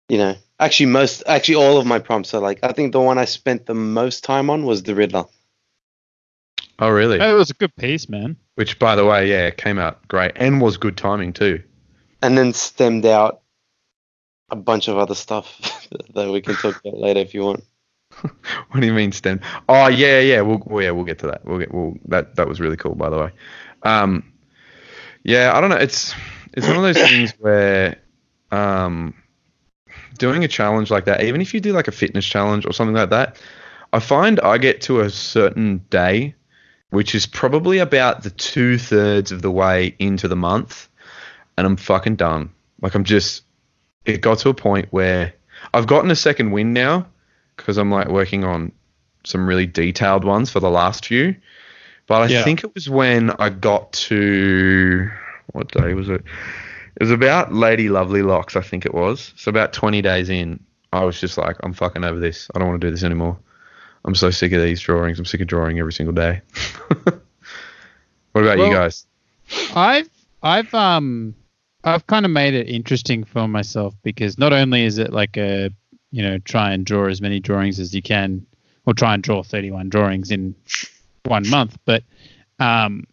You 0.09 0.17
know, 0.17 0.35
actually 0.59 0.87
most, 0.87 1.23
actually 1.27 1.55
all 1.55 1.77
of 1.77 1.85
my 1.85 1.99
prompts 1.99 2.33
are 2.33 2.41
like. 2.41 2.59
I 2.63 2.71
think 2.71 2.93
the 2.93 3.01
one 3.01 3.17
I 3.17 3.25
spent 3.25 3.65
the 3.65 3.73
most 3.73 4.23
time 4.23 4.49
on 4.49 4.63
was 4.65 4.83
the 4.83 4.95
Riddler. 4.95 5.25
Oh 6.79 6.89
really? 6.89 7.19
it 7.19 7.33
was 7.33 7.49
a 7.49 7.55
good 7.55 7.75
piece, 7.75 8.07
man. 8.07 8.37
Which 8.55 8.77
by 8.79 8.95
the 8.95 9.05
way, 9.05 9.29
yeah, 9.29 9.49
came 9.49 9.79
out 9.79 10.07
great 10.07 10.33
and 10.35 10.61
was 10.61 10.77
good 10.77 10.95
timing 10.97 11.33
too. 11.33 11.63
and 12.21 12.37
then 12.37 12.53
stemmed 12.53 13.05
out 13.05 13.41
a 14.49 14.55
bunch 14.55 14.87
of 14.87 14.97
other 14.97 15.15
stuff 15.15 15.87
that 16.13 16.29
we 16.31 16.41
can 16.41 16.55
talk 16.55 16.79
about 16.79 16.97
later 16.99 17.19
if 17.19 17.33
you 17.33 17.43
want. 17.43 17.63
What 18.69 18.79
do 18.79 18.85
you 18.85 18.93
mean 18.93 19.11
stem? 19.11 19.41
Oh 19.67 19.87
yeah, 19.87 20.19
yeah. 20.19 20.41
We'll, 20.41 20.61
well 20.65 20.83
yeah, 20.83 20.91
we'll 20.91 21.03
get 21.05 21.19
to 21.19 21.27
that. 21.27 21.45
We'll 21.45 21.59
get. 21.59 21.73
We'll 21.73 21.95
that 22.05 22.35
that 22.35 22.47
was 22.47 22.59
really 22.61 22.77
cool, 22.77 22.95
by 22.95 23.09
the 23.09 23.17
way. 23.17 23.31
Um, 23.83 24.31
yeah, 25.23 25.51
I 25.55 25.61
don't 25.61 25.69
know. 25.69 25.77
It's 25.77 26.13
it's 26.53 26.67
one 26.67 26.77
of 26.77 26.83
those 26.83 26.97
things 26.97 27.33
where, 27.39 27.97
um, 28.51 29.13
doing 30.17 30.43
a 30.43 30.47
challenge 30.47 30.91
like 30.91 31.05
that, 31.05 31.23
even 31.23 31.41
if 31.41 31.53
you 31.53 31.59
do 31.59 31.73
like 31.73 31.87
a 31.87 31.91
fitness 31.91 32.25
challenge 32.25 32.65
or 32.65 32.73
something 32.73 32.95
like 32.95 33.09
that, 33.09 33.37
I 33.93 33.99
find 33.99 34.39
I 34.41 34.57
get 34.57 34.81
to 34.81 35.01
a 35.01 35.09
certain 35.09 35.79
day, 35.89 36.35
which 36.89 37.15
is 37.15 37.25
probably 37.25 37.79
about 37.79 38.23
the 38.23 38.29
two 38.29 38.77
thirds 38.77 39.31
of 39.31 39.41
the 39.41 39.51
way 39.51 39.95
into 39.99 40.27
the 40.27 40.35
month, 40.35 40.89
and 41.57 41.65
I'm 41.65 41.77
fucking 41.77 42.15
done. 42.15 42.51
Like 42.81 42.95
I'm 42.95 43.03
just. 43.03 43.43
It 44.05 44.21
got 44.21 44.37
to 44.39 44.49
a 44.49 44.53
point 44.53 44.87
where 44.91 45.33
I've 45.73 45.87
gotten 45.87 46.09
a 46.11 46.15
second 46.15 46.51
wind 46.51 46.73
now 46.73 47.07
because 47.57 47.77
I'm 47.77 47.91
like 47.91 48.07
working 48.07 48.45
on 48.45 48.71
some 49.25 49.45
really 49.45 49.65
detailed 49.65 50.23
ones 50.23 50.49
for 50.49 50.61
the 50.61 50.69
last 50.69 51.05
few. 51.05 51.35
But 52.07 52.21
I 52.21 52.27
Yeah. 52.27 52.43
think 52.45 52.63
it 52.63 52.73
was 52.73 52.89
when 52.89 53.31
I 53.31 53.49
got 53.49 53.91
to 53.93 55.09
what 55.51 55.71
day 55.71 55.93
was 55.93 56.07
it? 56.07 56.23
It 56.99 57.03
was 57.03 57.12
about 57.12 57.53
Lady 57.53 57.89
Lovely 57.89 58.23
Locks, 58.23 58.55
I 58.55 58.62
think 58.62 58.86
it 58.86 58.93
was. 58.93 59.31
So 59.38 59.49
about 59.49 59.71
20 59.71 60.01
days 60.01 60.29
in, 60.29 60.60
I 60.91 61.03
was 61.03 61.19
just 61.19 61.38
like, 61.38 61.55
I'm 61.62 61.73
fucking 61.73 62.03
over 62.03 62.19
this. 62.19 62.49
I 62.55 62.60
don't 62.60 62.69
want 62.69 62.81
to 62.81 62.88
do 62.88 62.91
this 62.91 63.03
anymore. 63.03 63.38
I'm 64.03 64.15
so 64.15 64.31
sick 64.31 64.51
of 64.53 64.62
these 64.63 64.81
drawings. 64.81 65.19
I'm 65.19 65.25
sick 65.25 65.41
of 65.41 65.47
drawing 65.47 65.77
every 65.79 65.93
single 65.93 66.15
day. 66.15 66.41
what 67.03 68.43
about 68.43 68.57
you 68.57 68.73
guys? 68.73 69.05
I've 69.75 70.10
I've 70.41 70.73
um 70.73 71.36
I've 71.83 72.07
kind 72.07 72.25
of 72.25 72.31
made 72.31 72.53
it 72.53 72.67
interesting 72.67 73.23
for 73.23 73.47
myself 73.47 73.95
because 74.03 74.38
not 74.38 74.53
only 74.53 74.83
is 74.86 74.97
it 74.97 75.12
like 75.12 75.38
a 75.38 75.69
you 76.12 76.23
know 76.23 76.38
try 76.39 76.71
and 76.71 76.86
draw 76.86 77.07
as 77.07 77.21
many 77.21 77.39
drawings 77.39 77.79
as 77.79 77.93
you 77.93 78.01
can 78.01 78.45
or 78.86 78.93
try 78.93 79.13
and 79.13 79.21
draw 79.21 79.43
31 79.43 79.89
drawings 79.89 80.31
in 80.31 80.55
one 81.25 81.47
month 81.49 81.77
but 81.86 82.03
um 82.60 83.03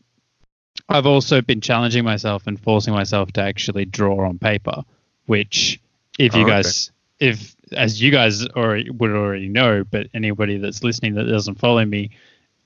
I've 0.89 1.07
also 1.07 1.41
been 1.41 1.61
challenging 1.61 2.05
myself 2.05 2.47
and 2.47 2.61
forcing 2.61 2.93
myself 2.95 3.33
to 3.33 3.43
actually 3.43 3.85
draw 3.85 4.27
on 4.29 4.39
paper 4.39 4.83
which 5.27 5.81
if 6.19 6.35
Oh, 6.35 6.39
you 6.39 6.45
okay. 6.45 6.53
guys 6.53 6.91
if 7.21 7.55
as 7.73 8.01
you 8.01 8.11
guys 8.11 8.47
already 8.49 8.91
would 8.91 9.11
already 9.11 9.49
know 9.49 9.85
but 9.85 10.09
anybody 10.15 10.59
that's 10.59 10.83
listening 10.85 11.15
that 11.15 11.25
doesn't 11.25 11.59
follow 11.59 11.85
me 11.85 12.11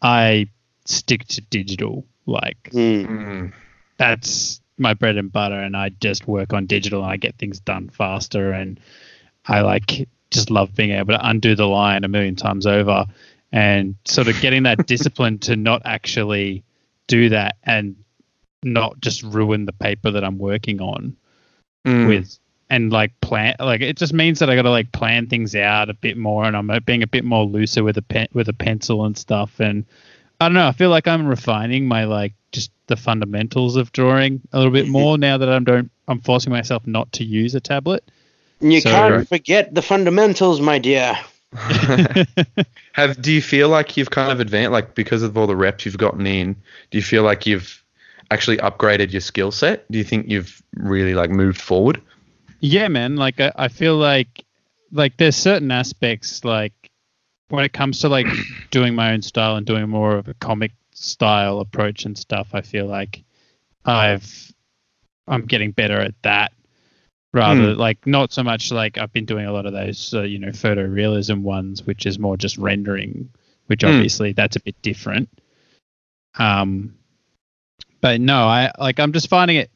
I 0.02 0.48
stick 0.84 1.26
to 1.28 1.40
digital 1.42 2.06
like. 2.26 2.70
Mm, 2.72 3.52
that's 3.96 4.60
my 4.78 4.94
bread 4.94 5.16
and 5.16 5.32
butter 5.32 5.58
and 5.58 5.76
I 5.76 5.88
just 5.88 6.26
work 6.28 6.52
on 6.52 6.66
digital 6.66 7.02
and 7.02 7.10
I 7.12 7.16
get 7.16 7.36
things 7.36 7.58
done 7.60 7.88
faster 7.88 8.52
and 8.52 8.78
I 9.46 9.62
like 9.62 10.08
just 10.30 10.50
love 10.50 10.74
being 10.74 10.90
able 10.92 11.14
to 11.14 11.28
undo 11.28 11.54
the 11.56 11.66
line 11.66 12.04
a 12.04 12.08
million 12.08 12.36
times 12.36 12.66
over 12.66 13.06
and 13.50 13.96
sort 14.04 14.28
of 14.28 14.40
getting 14.40 14.64
that 14.64 14.86
discipline 14.86 15.38
to 15.40 15.56
not 15.56 15.82
actually 15.84 16.62
do 17.06 17.30
that 17.30 17.56
and 17.64 17.96
not 18.62 19.00
just 19.00 19.22
ruin 19.22 19.66
the 19.66 19.72
paper 19.72 20.10
that 20.10 20.24
I'm 20.24 20.38
working 20.38 20.80
on 20.80 21.16
mm. 21.86 22.08
with 22.08 22.38
and 22.70 22.92
like 22.92 23.18
plan 23.20 23.56
like 23.60 23.80
it 23.80 23.96
just 23.96 24.12
means 24.12 24.40
that 24.40 24.50
I 24.50 24.56
got 24.56 24.62
to 24.62 24.70
like 24.70 24.92
plan 24.92 25.26
things 25.26 25.54
out 25.54 25.88
a 25.88 25.94
bit 25.94 26.16
more 26.16 26.44
and 26.44 26.56
I'm 26.56 26.70
uh, 26.70 26.80
being 26.80 27.02
a 27.02 27.06
bit 27.06 27.24
more 27.24 27.44
looser 27.44 27.82
with 27.82 27.96
a 27.96 28.02
pen 28.02 28.28
with 28.32 28.48
a 28.48 28.52
pencil 28.52 29.04
and 29.04 29.16
stuff 29.16 29.60
and 29.60 29.86
I 30.40 30.46
don't 30.46 30.54
know 30.54 30.68
I 30.68 30.72
feel 30.72 30.90
like 30.90 31.08
I'm 31.08 31.26
refining 31.26 31.86
my 31.86 32.04
like 32.04 32.34
just 32.52 32.70
the 32.86 32.96
fundamentals 32.96 33.76
of 33.76 33.92
drawing 33.92 34.40
a 34.52 34.58
little 34.58 34.72
bit 34.72 34.88
more 34.98 35.18
now 35.18 35.38
that 35.38 35.48
I'm 35.48 35.64
don't 35.64 35.90
I'm 36.08 36.20
forcing 36.20 36.52
myself 36.52 36.86
not 36.86 37.12
to 37.12 37.24
use 37.24 37.54
a 37.54 37.60
tablet. 37.60 38.10
You 38.60 38.80
So- 38.80 38.90
can't 38.90 39.28
forget 39.28 39.74
the 39.74 39.82
fundamentals, 39.82 40.60
my 40.60 40.78
dear. 40.78 41.16
Have 42.92 43.22
do 43.22 43.32
you 43.32 43.40
feel 43.40 43.70
like 43.70 43.96
you've 43.96 44.10
kind 44.10 44.30
of 44.30 44.40
advanced, 44.40 44.72
like 44.72 44.94
because 44.94 45.22
of 45.22 45.38
all 45.38 45.46
the 45.46 45.56
reps 45.56 45.86
you've 45.86 45.96
gotten 45.96 46.26
in? 46.26 46.54
Do 46.90 46.98
you 46.98 47.02
feel 47.02 47.22
like 47.22 47.46
you've 47.46 47.82
actually 48.30 48.58
upgraded 48.58 49.12
your 49.12 49.20
skill 49.20 49.50
set? 49.50 49.90
Do 49.90 49.98
you 49.98 50.04
think 50.04 50.28
you've 50.28 50.62
really 50.74 51.14
like 51.14 51.30
moved 51.30 51.60
forward? 51.60 52.00
Yeah, 52.60 52.88
man. 52.88 53.16
Like 53.16 53.40
I, 53.40 53.52
I 53.56 53.68
feel 53.68 53.96
like 53.96 54.44
like 54.92 55.16
there's 55.16 55.36
certain 55.36 55.70
aspects 55.70 56.44
like 56.44 56.72
when 57.48 57.64
it 57.64 57.72
comes 57.72 58.00
to 58.00 58.08
like 58.08 58.26
doing 58.70 58.94
my 58.94 59.12
own 59.12 59.22
style 59.22 59.56
and 59.56 59.66
doing 59.66 59.88
more 59.88 60.16
of 60.16 60.28
a 60.28 60.34
comic 60.34 60.72
style 60.92 61.60
approach 61.60 62.04
and 62.04 62.16
stuff. 62.18 62.48
I 62.52 62.62
feel 62.62 62.86
like 62.86 63.22
I've 63.84 64.52
I'm 65.26 65.46
getting 65.46 65.72
better 65.72 66.00
at 66.00 66.14
that 66.22 66.52
rather 67.34 67.74
like 67.74 68.06
not 68.06 68.32
so 68.32 68.42
much 68.42 68.72
like 68.72 68.96
I've 68.98 69.12
been 69.12 69.26
doing 69.26 69.46
a 69.46 69.52
lot 69.52 69.66
of 69.66 69.72
those 69.72 70.14
uh, 70.14 70.22
you 70.22 70.38
know 70.38 70.48
photorealism 70.48 71.42
ones, 71.42 71.86
which 71.86 72.06
is 72.06 72.18
more 72.18 72.36
just 72.36 72.58
rendering, 72.58 73.30
which 73.66 73.82
Hmm. 73.82 73.90
obviously 73.90 74.32
that's 74.32 74.56
a 74.56 74.60
bit 74.60 74.80
different. 74.82 75.28
Um, 76.38 76.94
but 78.00 78.20
no, 78.20 78.46
I 78.46 78.70
like 78.78 78.98
I'm 79.00 79.12
just 79.12 79.28
finding 79.28 79.56
it. 79.56 79.70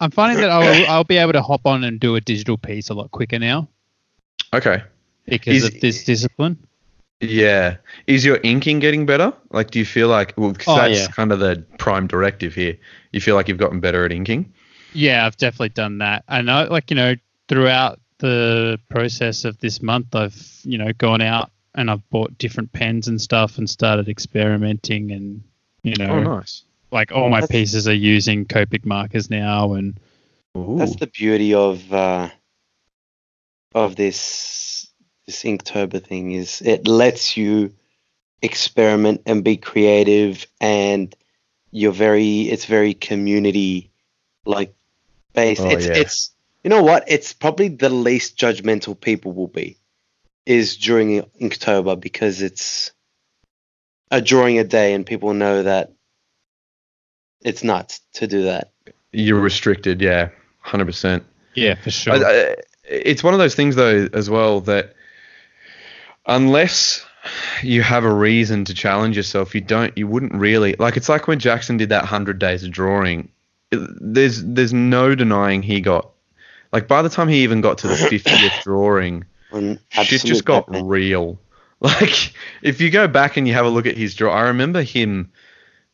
I'm 0.00 0.10
finding 0.10 0.38
that 0.40 0.50
I'll 0.50 0.86
I'll 0.90 1.04
be 1.04 1.16
able 1.18 1.32
to 1.32 1.42
hop 1.42 1.66
on 1.66 1.84
and 1.84 1.98
do 2.00 2.16
a 2.16 2.20
digital 2.20 2.56
piece 2.58 2.90
a 2.90 2.94
lot 2.94 3.10
quicker 3.10 3.38
now 3.38 3.68
Okay. 4.52 4.82
because 5.26 5.56
Is- 5.56 5.64
of 5.64 5.80
this 5.80 6.04
discipline. 6.04 6.58
Yeah. 7.20 7.76
Is 8.06 8.24
your 8.24 8.38
inking 8.42 8.80
getting 8.80 9.06
better? 9.06 9.32
Like, 9.50 9.70
do 9.70 9.78
you 9.78 9.84
feel 9.86 10.08
like 10.08 10.34
well, 10.36 10.52
'cause 10.52 10.64
Oh, 10.68 10.76
that's 10.76 11.00
yeah. 11.00 11.06
kind 11.08 11.32
of 11.32 11.38
the 11.38 11.64
prime 11.78 12.06
directive 12.06 12.54
here. 12.54 12.76
You 13.12 13.20
feel 13.20 13.34
like 13.34 13.48
you've 13.48 13.56
gotten 13.58 13.80
better 13.80 14.04
at 14.04 14.12
inking? 14.12 14.52
Yeah, 14.92 15.24
I've 15.24 15.36
definitely 15.36 15.70
done 15.70 15.98
that. 15.98 16.24
And 16.28 16.50
I 16.50 16.64
like 16.64 16.90
you 16.90 16.96
know 16.96 17.14
throughout 17.48 18.00
the 18.18 18.78
process 18.90 19.44
of 19.44 19.58
this 19.60 19.80
month, 19.80 20.14
I've 20.14 20.36
you 20.64 20.76
know 20.76 20.92
gone 20.98 21.20
out 21.22 21.50
and 21.74 21.90
I've 21.90 22.08
bought 22.10 22.36
different 22.36 22.72
pens 22.72 23.08
and 23.08 23.20
stuff 23.20 23.58
and 23.58 23.70
started 23.70 24.08
experimenting 24.08 25.10
and 25.12 25.42
you 25.82 25.94
oh, 26.00 26.04
know 26.04 26.12
Oh, 26.14 26.22
nice. 26.36 26.62
Like 26.94 27.12
all 27.12 27.28
my 27.28 27.40
That's- 27.40 27.50
pieces 27.50 27.86
are 27.86 27.92
using 27.92 28.46
Copic 28.46 28.86
markers 28.86 29.28
now 29.28 29.74
and 29.74 29.98
Ooh. 30.56 30.76
That's 30.78 30.96
the 30.96 31.08
beauty 31.08 31.52
of 31.52 31.92
uh, 31.92 32.30
of 33.74 33.96
this 33.96 34.88
this 35.26 35.42
Inktober 35.42 36.02
thing 36.02 36.30
is 36.32 36.62
it 36.62 36.86
lets 36.86 37.36
you 37.36 37.74
experiment 38.40 39.22
and 39.26 39.42
be 39.42 39.56
creative 39.56 40.46
and 40.60 41.14
you're 41.72 41.92
very 41.92 42.42
it's 42.42 42.66
very 42.66 42.94
community 42.94 43.90
like 44.46 44.74
based. 45.32 45.62
Oh, 45.62 45.70
it's 45.70 45.86
yeah. 45.86 45.96
it's 45.96 46.30
you 46.62 46.70
know 46.70 46.82
what? 46.82 47.04
It's 47.08 47.32
probably 47.32 47.68
the 47.68 47.90
least 47.90 48.38
judgmental 48.38 48.98
people 48.98 49.32
will 49.32 49.48
be 49.48 49.78
is 50.46 50.76
during 50.76 51.22
Inktober 51.40 51.98
because 51.98 52.42
it's 52.42 52.92
a 54.10 54.20
drawing 54.20 54.58
a 54.58 54.64
day 54.64 54.94
and 54.94 55.04
people 55.04 55.34
know 55.34 55.64
that 55.64 55.92
it's 57.44 57.62
nuts 57.62 58.00
to 58.14 58.26
do 58.26 58.44
that. 58.44 58.72
You're 59.12 59.40
restricted. 59.40 60.00
Yeah. 60.00 60.30
Hundred 60.60 60.86
percent. 60.86 61.24
yeah 61.54 61.74
for 61.74 61.90
sure. 61.90 62.14
I, 62.14 62.18
I, 62.18 62.56
it's 62.84 63.22
one 63.22 63.34
of 63.34 63.38
those 63.38 63.54
things 63.54 63.76
though 63.76 64.08
as 64.12 64.28
well 64.30 64.60
that 64.62 64.94
unless 66.26 67.04
you 67.62 67.82
have 67.82 68.04
a 68.04 68.12
reason 68.12 68.64
to 68.66 68.74
challenge 68.74 69.16
yourself, 69.16 69.54
you 69.54 69.60
don't. 69.60 69.96
You 69.96 70.06
wouldn't 70.06 70.34
really 70.34 70.74
like. 70.78 70.96
It's 70.96 71.08
like 71.08 71.28
when 71.28 71.38
Jackson 71.38 71.76
did 71.76 71.90
that 71.90 72.04
hundred 72.04 72.38
days 72.38 72.64
of 72.64 72.70
drawing. 72.70 73.30
There's 73.70 74.42
there's 74.42 74.72
no 74.72 75.14
denying 75.14 75.62
he 75.62 75.80
got 75.80 76.10
like 76.72 76.88
by 76.88 77.02
the 77.02 77.08
time 77.08 77.28
he 77.28 77.42
even 77.42 77.60
got 77.60 77.78
to 77.78 77.88
the 77.88 77.96
fiftieth 78.10 78.52
drawing, 78.62 79.24
On 79.52 79.78
shit 79.90 80.24
just 80.24 80.44
got 80.44 80.64
real. 80.68 81.38
Like 81.80 82.32
if 82.62 82.80
you 82.80 82.88
go 82.88 83.06
back 83.06 83.36
and 83.36 83.46
you 83.46 83.52
have 83.52 83.66
a 83.66 83.68
look 83.68 83.84
at 83.84 83.94
his 83.94 84.14
draw, 84.14 84.32
I 84.32 84.42
remember 84.42 84.80
him 84.80 85.30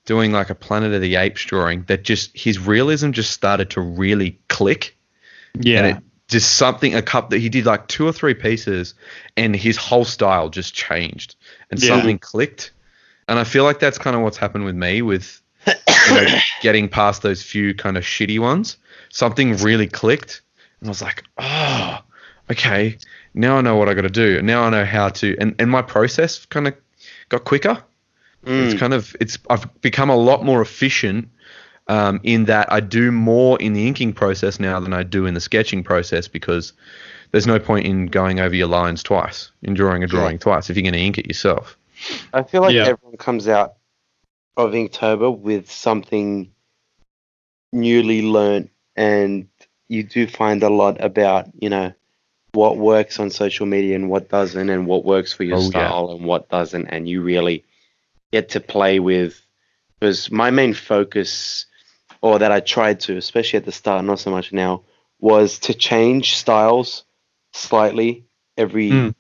doing 0.04 0.32
like 0.32 0.50
a 0.50 0.54
Planet 0.54 0.92
of 0.92 1.00
the 1.00 1.16
Apes 1.16 1.44
drawing 1.44 1.84
that 1.84 2.02
just 2.02 2.36
his 2.36 2.58
realism 2.58 3.10
just 3.10 3.32
started 3.32 3.70
to 3.70 3.80
really 3.80 4.38
click. 4.48 4.96
Yeah. 5.58 5.78
And 5.78 5.96
it 5.98 6.04
just 6.28 6.56
something 6.56 6.94
a 6.94 7.02
cup 7.02 7.30
that 7.30 7.38
he 7.38 7.48
did 7.48 7.66
like 7.66 7.88
two 7.88 8.06
or 8.06 8.12
three 8.12 8.34
pieces 8.34 8.94
and 9.36 9.54
his 9.54 9.76
whole 9.76 10.04
style 10.04 10.48
just 10.48 10.74
changed 10.74 11.34
and 11.70 11.82
Yeah. 11.82 11.88
something 11.88 12.18
clicked. 12.18 12.72
And 13.28 13.38
I 13.38 13.44
feel 13.44 13.64
like 13.64 13.80
that's 13.80 13.98
kind 13.98 14.14
of 14.16 14.22
what's 14.22 14.36
happened 14.36 14.64
with 14.64 14.76
me 14.76 15.02
with 15.02 15.40
you 15.66 15.74
know, 16.14 16.26
getting 16.62 16.88
past 16.88 17.22
those 17.22 17.42
few 17.42 17.74
kind 17.74 17.96
of 17.96 18.04
shitty 18.04 18.38
ones. 18.38 18.76
Something 19.10 19.56
really 19.56 19.88
clicked 19.88 20.42
and 20.80 20.88
I 20.88 20.90
was 20.90 21.02
like, 21.02 21.24
oh, 21.38 21.98
okay, 22.50 22.96
now 23.34 23.58
I 23.58 23.60
know 23.60 23.76
what 23.76 23.88
I 23.88 23.94
got 23.94 24.02
to 24.02 24.08
do. 24.10 24.40
Now 24.40 24.62
I 24.62 24.70
know 24.70 24.84
how 24.84 25.08
to, 25.10 25.36
and, 25.38 25.54
and 25.58 25.70
my 25.70 25.82
process 25.82 26.46
kind 26.46 26.68
of 26.68 26.74
got 27.28 27.44
quicker. 27.44 27.82
Mm. 28.46 28.70
It's 28.70 28.81
kind 28.81 28.94
of 28.94 29.14
it's 29.20 29.38
I've 29.50 29.81
become 29.83 30.09
a 30.11 30.16
lot 30.16 30.44
more 30.44 30.62
efficient 30.62 31.29
um, 31.88 32.20
in 32.22 32.44
that 32.46 32.72
I 32.72 32.81
do 32.81 33.12
more 33.12 33.59
in 33.61 33.72
the 33.74 33.87
inking 33.87 34.12
process 34.14 34.59
now 34.59 34.81
than 34.81 34.92
I 34.92 35.03
do 35.03 35.26
in 35.26 35.35
the 35.35 35.40
sketching 35.40 35.83
process 35.85 36.29
because 36.29 36.72
there's 37.33 37.46
no 37.46 37.59
point 37.59 37.87
in 37.87 38.07
going 38.07 38.40
over 38.40 38.55
your 38.55 38.66
lines 38.68 39.03
twice, 39.03 39.50
in 39.62 39.74
drawing 39.74 40.03
a 40.03 40.07
drawing 40.07 40.38
twice 40.38 40.70
if 40.70 40.76
you're 40.76 40.83
going 40.83 40.94
to 40.94 40.98
ink 41.00 41.18
it 41.18 41.26
yourself. 41.26 41.76
I 42.33 42.42
feel 42.42 42.62
like 42.62 42.74
Yeah. 42.74 42.87
everyone 42.87 43.16
comes 43.18 43.46
out 43.46 43.74
of 44.57 44.72
Inktober 44.72 45.37
with 45.37 45.70
something 45.70 46.50
newly 47.72 48.22
learnt, 48.22 48.70
and 48.96 49.48
you 49.88 50.03
do 50.03 50.26
find 50.26 50.62
a 50.62 50.70
lot 50.70 51.03
about 51.03 51.48
you 51.61 51.68
know 51.68 51.92
what 52.53 52.79
works 52.79 53.20
on 53.20 53.31
social 53.31 53.66
media 53.66 53.94
and 53.94 54.09
what 54.11 54.29
doesn't, 54.29 54.70
and 54.70 54.87
what 54.87 55.05
works 55.05 55.33
for 55.33 55.44
your 55.44 55.59
Oh, 55.59 55.62
yeah. 55.62 55.68
style 55.68 56.11
and 56.11 56.24
what 56.24 56.48
doesn't, 56.48 56.87
and 56.88 57.09
you 57.09 57.22
really 57.22 57.64
get 58.32 58.50
to 58.50 58.60
play 58.60 59.00
with. 59.00 59.40
Because 59.98 60.30
my 60.30 60.50
main 60.50 60.74
focus, 60.74 61.66
or 62.22 62.38
that 62.38 62.52
I 62.52 62.60
tried 62.60 63.00
to, 63.00 63.16
especially 63.16 63.58
at 63.58 63.64
the 63.64 63.72
start, 63.72 64.04
not 64.04 64.18
so 64.18 64.30
much 64.30 64.52
now, 64.52 64.82
was 65.20 65.58
to 65.60 65.74
change 65.74 66.36
styles 66.36 67.04
slightly 67.52 68.24
every 68.56 68.90
Mm. 68.90 69.14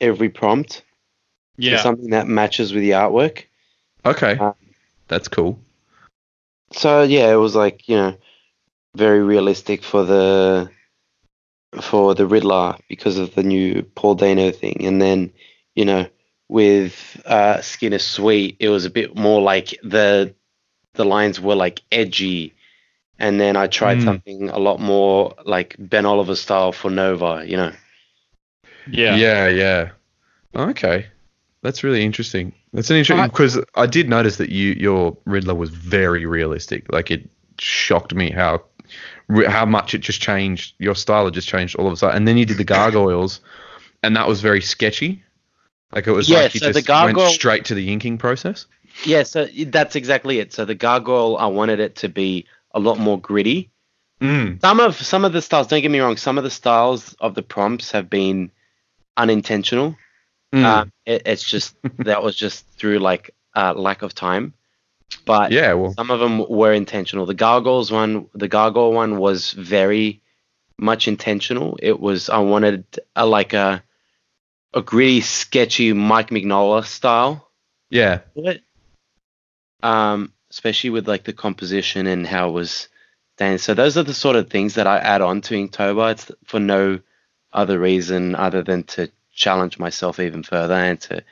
every 0.00 0.28
prompt 0.28 0.76
to 0.76 0.82
yeah. 1.56 1.82
something 1.82 2.10
that 2.10 2.28
matches 2.28 2.72
with 2.72 2.82
the 2.82 2.92
artwork. 2.92 3.44
Okay, 4.06 4.38
Um, 4.38 4.54
that's 5.08 5.28
cool. 5.28 5.58
So 6.72 7.02
yeah, 7.02 7.32
it 7.32 7.36
was 7.36 7.54
like 7.54 7.88
you 7.88 7.96
know 7.96 8.16
very 8.94 9.22
realistic 9.22 9.82
for 9.82 10.04
the 10.04 10.70
for 11.82 12.14
the 12.14 12.26
Riddler 12.26 12.76
because 12.88 13.18
of 13.18 13.34
the 13.34 13.42
new 13.42 13.82
Paul 13.94 14.14
Dano 14.14 14.50
thing, 14.50 14.86
and 14.86 15.02
then 15.02 15.32
you 15.74 15.84
know 15.84 16.06
with 16.48 17.20
uh, 17.26 17.60
Skinner 17.60 17.98
Sweet, 17.98 18.56
it 18.60 18.68
was 18.68 18.84
a 18.84 18.90
bit 18.90 19.16
more 19.16 19.40
like 19.40 19.78
the 19.82 20.34
the 20.94 21.04
lines 21.04 21.40
were 21.40 21.54
like 21.54 21.82
edgy, 21.92 22.54
and 23.18 23.40
then 23.40 23.56
I 23.56 23.66
tried 23.66 23.98
Mm. 23.98 24.04
something 24.04 24.48
a 24.50 24.58
lot 24.58 24.80
more 24.80 25.34
like 25.44 25.76
Ben 25.78 26.06
Oliver 26.06 26.34
style 26.34 26.72
for 26.72 26.90
Nova, 26.90 27.44
you 27.46 27.56
know. 27.56 27.72
yeah. 28.90 29.16
Yeah, 29.16 29.48
yeah. 29.48 29.90
Okay, 30.56 31.06
that's 31.62 31.84
really 31.84 32.02
interesting. 32.04 32.52
That's 32.72 32.90
an 32.90 32.96
interesting 32.96 33.26
because 33.28 33.58
I 33.74 33.86
did 33.86 34.08
notice 34.08 34.36
that 34.38 34.50
you 34.50 34.72
your 34.72 35.16
Riddler 35.26 35.54
was 35.54 35.70
very 35.70 36.26
realistic. 36.26 36.90
Like 36.92 37.10
it 37.10 37.28
shocked 37.58 38.14
me 38.14 38.30
how 38.30 38.62
how 39.46 39.66
much 39.66 39.94
it 39.94 39.98
just 39.98 40.20
changed. 40.20 40.74
Your 40.78 40.94
style 40.94 41.26
had 41.26 41.34
just 41.34 41.48
changed 41.48 41.76
all 41.76 41.86
of 41.86 41.92
a 41.92 41.96
sudden, 41.96 42.16
and 42.16 42.28
then 42.28 42.36
you 42.38 42.46
did 42.46 42.56
the 42.56 42.64
gargoyles, 42.76 43.40
and 44.02 44.16
that 44.16 44.26
was 44.26 44.40
very 44.40 44.60
sketchy. 44.62 45.22
Like 45.92 46.06
it 46.06 46.12
was 46.12 46.28
Yeah, 46.28 46.40
like 46.42 46.54
you 46.54 46.60
so 46.60 46.66
the 46.68 46.72
just 46.74 46.86
gargoyle- 46.86 47.24
went 47.24 47.34
straight 47.34 47.64
to 47.66 47.74
the 47.74 47.90
inking 47.92 48.18
process. 48.18 48.66
Yeah, 49.04 49.22
so 49.22 49.46
that's 49.66 49.96
exactly 49.96 50.38
it. 50.40 50.52
So 50.52 50.64
the 50.64 50.74
gargoyle, 50.74 51.36
I 51.38 51.46
wanted 51.46 51.78
it 51.80 51.96
to 51.96 52.08
be 52.08 52.46
a 52.72 52.80
lot 52.80 52.98
more 52.98 53.18
gritty. 53.20 53.70
Mm. 54.20 54.60
Some 54.60 54.80
of 54.80 54.96
some 54.96 55.24
of 55.24 55.32
the 55.32 55.40
styles, 55.40 55.68
don't 55.68 55.80
get 55.80 55.90
me 55.90 56.00
wrong, 56.00 56.16
some 56.16 56.38
of 56.38 56.44
the 56.44 56.50
styles 56.50 57.14
of 57.20 57.34
the 57.34 57.42
prompts 57.42 57.92
have 57.92 58.10
been 58.10 58.50
unintentional. 59.16 59.96
Mm. 60.52 60.64
Um, 60.64 60.92
it, 61.06 61.22
it's 61.26 61.44
just 61.44 61.76
that 61.98 62.22
was 62.22 62.34
just 62.36 62.66
through 62.72 62.98
like 62.98 63.30
uh, 63.54 63.74
lack 63.74 64.02
of 64.02 64.14
time. 64.14 64.54
But 65.24 65.52
yeah, 65.52 65.72
well, 65.74 65.94
some 65.94 66.10
of 66.10 66.20
them 66.20 66.46
were 66.48 66.72
intentional. 66.72 67.24
The 67.26 67.34
gargoyles 67.34 67.90
one, 67.90 68.26
the 68.34 68.48
gargoyle 68.48 68.92
one 68.92 69.18
was 69.18 69.52
very 69.52 70.20
much 70.78 71.08
intentional. 71.08 71.78
It 71.80 71.98
was 71.98 72.28
I 72.28 72.38
wanted 72.38 72.84
a, 73.16 73.24
like 73.24 73.52
a 73.54 73.82
a 74.74 74.82
gritty, 74.82 75.20
sketchy 75.20 75.92
Mike 75.92 76.30
Mignola 76.30 76.84
style 76.84 77.48
yeah. 77.90 78.20
Um, 79.82 80.32
especially 80.50 80.90
with 80.90 81.08
like 81.08 81.24
the 81.24 81.32
composition 81.32 82.06
and 82.06 82.26
how 82.26 82.48
it 82.48 82.52
was 82.52 82.88
done. 83.36 83.58
So 83.58 83.74
those 83.74 83.96
are 83.96 84.02
the 84.02 84.14
sort 84.14 84.36
of 84.36 84.50
things 84.50 84.74
that 84.74 84.86
I 84.86 84.98
add 84.98 85.22
on 85.22 85.40
to 85.42 85.54
Inktober. 85.54 86.12
It's 86.12 86.30
for 86.44 86.60
no 86.60 87.00
other 87.52 87.78
reason 87.78 88.34
other 88.34 88.62
than 88.62 88.82
to 88.84 89.10
challenge 89.32 89.78
myself 89.78 90.20
even 90.20 90.42
further 90.42 90.74
and 90.74 91.00
to 91.00 91.24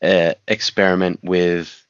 uh, 0.00 0.34
experiment 0.46 1.20
with 1.22 1.84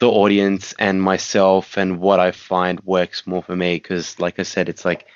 the 0.00 0.10
audience 0.10 0.74
and 0.78 1.00
myself 1.00 1.76
and 1.76 2.00
what 2.00 2.20
I 2.20 2.32
find 2.32 2.80
works 2.80 3.26
more 3.26 3.42
for 3.42 3.54
me. 3.54 3.76
Because, 3.76 4.18
like 4.18 4.38
I 4.38 4.42
said, 4.42 4.68
it's 4.68 4.84
like 4.84 5.06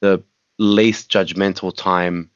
the 0.00 0.22
least 0.58 1.10
judgmental 1.10 1.74
time 1.74 2.30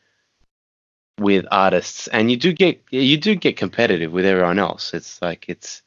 with 1.19 1.47
artists, 1.51 2.09
and 2.09 2.31
you 2.31 2.37
do 2.37 2.53
get 2.53 2.83
you 2.91 3.17
do 3.17 3.35
get 3.35 3.57
competitive 3.57 4.13
with 4.13 4.25
everyone 4.25 4.59
else. 4.59 4.95
It's 4.95 5.21
like 5.21 5.49
it's 5.49 5.83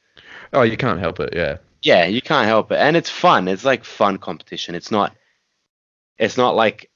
oh, 0.54 0.64
you 0.64 0.78
can't 0.78 1.00
help 1.00 1.20
it. 1.20 1.34
Yeah, 1.34 1.58
yeah, 1.82 2.06
you 2.06 2.22
can't 2.22 2.48
help 2.48 2.72
it, 2.72 2.78
and 2.78 2.96
it's 2.96 3.10
fun. 3.10 3.48
It's 3.48 3.66
like 3.66 3.84
fun 3.84 4.18
competition. 4.18 4.76
It's 4.76 4.92
not. 4.92 5.16
It's 6.18 6.38
not 6.38 6.56
like, 6.56 6.92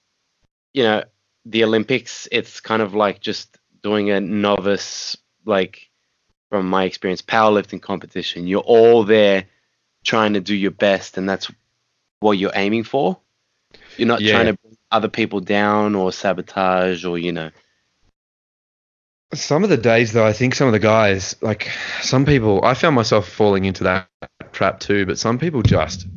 you 0.73 0.83
know, 0.83 1.03
the 1.45 1.63
Olympics. 1.63 2.27
It's 2.31 2.59
kind 2.59 2.81
of 2.81 2.93
like 2.93 3.21
just 3.21 3.57
doing 3.81 4.11
a 4.11 4.21
novice, 4.21 5.17
like, 5.45 5.89
from 6.49 6.69
my 6.69 6.83
experience, 6.83 7.23
powerlifting 7.23 7.81
competition. 7.81 8.45
You're 8.45 8.61
all 8.61 9.03
there, 9.03 9.45
trying 10.03 10.33
to 10.33 10.41
do 10.41 10.53
your 10.53 10.71
best, 10.71 11.17
and 11.17 11.27
that's 11.27 11.49
what 12.19 12.37
you're 12.37 12.51
aiming 12.53 12.83
for. 12.83 13.17
You're 13.97 14.07
not 14.07 14.21
Yeah. 14.21 14.33
trying 14.33 14.45
to 14.47 14.53
bring 14.53 14.77
other 14.91 15.07
people 15.07 15.39
down 15.39 15.95
or 15.95 16.11
sabotage 16.11 17.03
or 17.05 17.17
you 17.17 17.31
know. 17.31 17.49
Some 19.33 19.63
of 19.63 19.69
the 19.69 19.77
days, 19.77 20.13
though, 20.13 20.25
I 20.25 20.33
think 20.33 20.55
some 20.55 20.67
of 20.67 20.73
the 20.73 20.79
guys, 20.79 21.35
like 21.41 21.69
some 22.01 22.25
people, 22.25 22.63
I 22.63 22.73
found 22.73 22.95
myself 22.95 23.27
falling 23.27 23.65
into 23.65 23.83
that 23.83 24.07
trap 24.53 24.79
too. 24.79 25.05
But 25.05 25.17
some 25.19 25.37
people 25.39 25.61
just, 25.61 26.07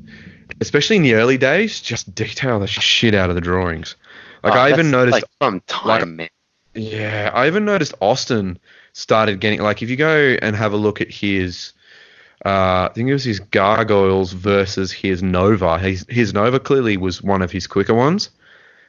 especially 0.60 0.96
in 0.96 1.02
the 1.02 1.14
early 1.14 1.38
days, 1.38 1.80
just 1.80 2.14
detail 2.14 2.60
the 2.60 2.66
shit 2.66 3.14
out 3.14 3.28
of 3.30 3.34
the 3.34 3.40
drawings. 3.40 3.96
Like 4.44 4.54
Oh, 4.54 4.58
I 4.58 4.70
even 4.70 4.90
noticed, 4.90 5.12
like 5.14 5.24
from 5.40 5.60
time, 5.66 5.86
like- 5.88 6.06
man. 6.08 6.28
yeah, 6.74 7.30
I 7.34 7.46
even 7.48 7.64
noticed 7.64 7.94
Austin 8.00 8.58
started 8.92 9.40
getting 9.40 9.60
like 9.60 9.82
if 9.82 9.90
you 9.90 9.96
go 9.96 10.36
and 10.42 10.54
have 10.54 10.72
a 10.72 10.76
look 10.76 11.00
at 11.00 11.10
his, 11.10 11.72
uh, 12.44 12.88
I 12.88 12.90
think 12.94 13.08
it 13.08 13.12
was 13.14 13.24
his 13.24 13.40
gargoyles 13.40 14.32
versus 14.32 14.92
his 14.92 15.22
Nova. 15.22 15.78
His 15.78 16.06
his 16.08 16.32
Nova 16.34 16.60
clearly 16.60 16.96
was 16.96 17.20
one 17.22 17.42
of 17.42 17.50
his 17.50 17.66
quicker 17.66 17.94
ones. 17.94 18.30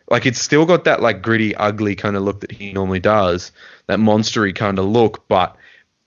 Like 0.09 0.25
it's 0.25 0.41
still 0.41 0.65
got 0.65 0.85
that 0.85 1.01
like 1.01 1.21
gritty, 1.21 1.55
ugly 1.55 1.95
kind 1.95 2.15
of 2.15 2.23
look 2.23 2.41
that 2.41 2.51
he 2.51 2.73
normally 2.73 2.99
does, 2.99 3.51
that 3.87 3.99
monstery 3.99 4.55
kind 4.55 4.79
of 4.79 4.85
look, 4.85 5.27
but 5.27 5.55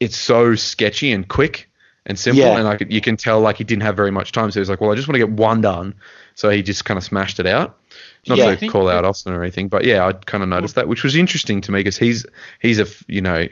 it's 0.01 0.17
so 0.17 0.55
sketchy 0.57 1.13
and 1.13 1.29
quick 1.29 1.71
and 2.07 2.19
simple, 2.19 2.43
Yeah. 2.43 2.57
and 2.57 2.65
like 2.65 2.85
you 2.91 3.01
can 3.01 3.17
tell 3.17 3.41
like 3.41 3.57
he 3.57 3.65
didn't 3.65 3.85
have 3.85 3.95
very 3.95 4.11
much 4.11 4.33
time, 4.33 4.51
so 4.51 4.61
he's 4.61 4.69
like, 4.69 4.81
well, 4.81 4.91
I 4.91 4.97
just 4.97 5.07
want 5.07 5.15
to 5.15 5.27
get 5.27 5.31
one 5.31 5.61
done, 5.61 5.95
so 6.35 6.51
he 6.51 6.63
just 6.63 6.85
kind 6.85 6.99
of 6.99 7.05
smashed 7.05 7.39
it 7.39 7.47
out. 7.47 7.79
Not 8.27 8.39
Yeah, 8.39 8.55
to 8.55 8.69
call 8.69 8.89
out 8.89 9.05
Austin 9.05 9.33
or 9.33 9.43
anything, 9.43 9.69
but 9.69 9.85
yeah, 9.85 10.07
I 10.07 10.13
kind 10.13 10.43
of 10.43 10.49
noticed 10.49 10.75
that, 10.77 10.89
which 10.89 11.05
was 11.05 11.17
interesting 11.17 11.61
to 11.63 11.73
me 11.73 11.81
because 11.81 11.99
he's 11.99 12.27
he's 12.61 12.79
a 12.81 12.87
you 13.07 13.21
know 13.21 13.47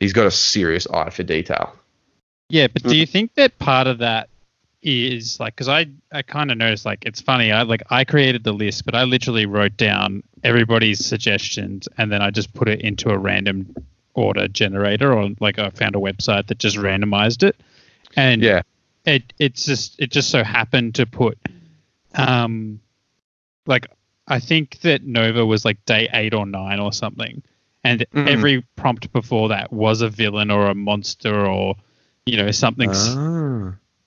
he's 0.00 0.12
got 0.12 0.26
a 0.26 0.30
serious 0.30 0.86
eye 0.86 1.10
for 1.10 1.22
detail. 1.22 1.74
Yeah, 2.50 2.68
but 2.68 2.82
do 2.82 2.90
mm. 2.90 2.98
you 2.98 3.06
think 3.06 3.34
that 3.34 3.58
part 3.58 3.86
of 3.86 3.98
that 3.98 4.28
is 4.82 5.40
like 5.40 5.54
because 5.54 5.68
I 5.68 5.86
I 6.12 6.22
kind 6.22 6.50
of 6.50 6.56
noticed 6.58 6.86
like 6.86 7.04
it's 7.04 7.20
funny 7.20 7.50
I 7.50 7.62
like 7.62 7.82
I 7.90 8.04
created 8.04 8.44
the 8.44 8.52
list 8.52 8.84
but 8.84 8.94
I 8.94 9.02
literally 9.04 9.44
wrote 9.44 9.76
down 9.76 10.22
everybody's 10.44 11.04
suggestions 11.04 11.88
and 11.98 12.12
then 12.12 12.22
I 12.22 12.30
just 12.30 12.54
put 12.54 12.68
it 12.68 12.80
into 12.82 13.10
a 13.10 13.18
random 13.18 13.74
order 14.14 14.46
generator 14.48 15.12
or 15.12 15.30
like 15.40 15.58
I 15.58 15.70
found 15.70 15.96
a 15.96 15.98
website 15.98 16.46
that 16.46 16.58
just 16.58 16.76
randomized 16.76 17.42
it. 17.42 17.56
And 18.16 18.42
Yeah, 18.42 18.62
it 19.04 19.32
it's 19.38 19.64
just 19.66 19.98
it 20.00 20.10
just 20.12 20.30
so 20.30 20.44
happened 20.44 20.94
to 20.96 21.06
put 21.06 21.38
um 22.14 22.80
like 23.66 23.86
I 24.26 24.38
think 24.40 24.80
that 24.80 25.04
Nova 25.04 25.44
was 25.44 25.64
like 25.64 25.84
day 25.86 26.08
eight 26.12 26.34
or 26.34 26.46
nine 26.46 26.80
or 26.80 26.92
something, 26.92 27.42
and 27.82 28.06
Mm. 28.14 28.28
every 28.28 28.62
prompt 28.76 29.12
before 29.12 29.48
that 29.48 29.72
was 29.72 30.02
a 30.02 30.08
villain 30.08 30.50
or 30.50 30.68
a 30.68 30.74
monster 30.74 31.46
or 31.46 31.74
you 32.26 32.36
know 32.36 32.50
something 32.50 32.90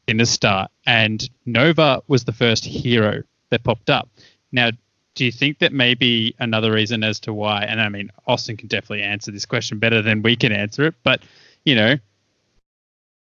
In 0.08 0.18
the 0.18 0.26
start. 0.26 0.72
And 0.86 1.28
Nova 1.46 2.02
was 2.08 2.24
the 2.26 2.34
first 2.34 2.66
hero 2.66 3.24
that 3.50 3.64
popped 3.64 3.90
up. 3.90 4.10
Now 4.52 4.72
do 5.14 5.26
you 5.26 5.32
think 5.32 5.60
that 5.60 5.74
maybe 5.74 6.36
another 6.40 6.72
reason 6.72 7.04
as 7.04 7.20
to 7.22 7.34
why? 7.34 7.64
And 7.64 7.82
I 7.82 7.90
mean, 7.90 8.12
Austin 8.28 8.58
can 8.58 8.68
definitely 8.68 9.04
answer 9.04 9.32
this 9.32 9.46
question 9.46 9.78
better 9.78 10.02
than 10.02 10.22
we 10.22 10.36
can 10.36 10.52
answer 10.52 10.86
it. 10.86 10.96
But 11.04 11.22
you 11.66 11.76
know, 11.76 11.96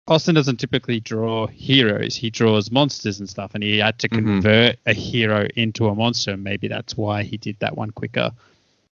Austin 0.07 0.35
doesn't 0.35 0.57
typically 0.57 0.99
draw 0.99 1.47
heroes; 1.47 2.15
he 2.15 2.29
draws 2.29 2.71
monsters 2.71 3.19
and 3.19 3.29
stuff, 3.29 3.51
and 3.53 3.63
he 3.63 3.77
had 3.77 3.97
to 3.99 4.09
Mhm. 4.09 4.11
convert 4.25 4.79
a 4.85 4.93
hero 4.93 5.47
into 5.55 5.87
a 5.87 5.95
monster. 5.95 6.35
Maybe 6.35 6.67
that's 6.67 6.97
why 6.97 7.23
he 7.23 7.37
did 7.37 7.57
that 7.59 7.77
one 7.77 7.91
quicker. 7.91 8.31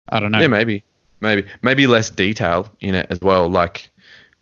I 0.09 0.19
don't 0.19 0.31
know. 0.31 0.39
Yeah, 0.39 0.47
maybe, 0.47 0.83
maybe, 1.19 1.45
maybe 1.61 1.87
less 1.87 2.09
detail 2.09 2.71
in 2.79 2.95
it 2.95 3.07
as 3.09 3.19
well. 3.19 3.49
Like 3.49 3.89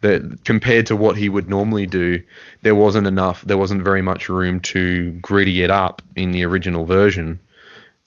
the 0.05 0.37
compared 0.45 0.85
to 0.87 0.95
what 0.95 1.15
he 1.17 1.27
would 1.29 1.49
normally 1.49 1.85
do, 1.87 2.21
there 2.61 2.75
wasn't 2.75 3.07
enough. 3.07 3.41
There 3.41 3.57
wasn't 3.57 3.83
very 3.83 4.01
much 4.01 4.29
room 4.29 4.59
to 4.61 5.11
gritty 5.21 5.63
it 5.63 5.71
up 5.71 6.01
in 6.15 6.31
the 6.31 6.43
original 6.45 6.85
version. 6.85 7.39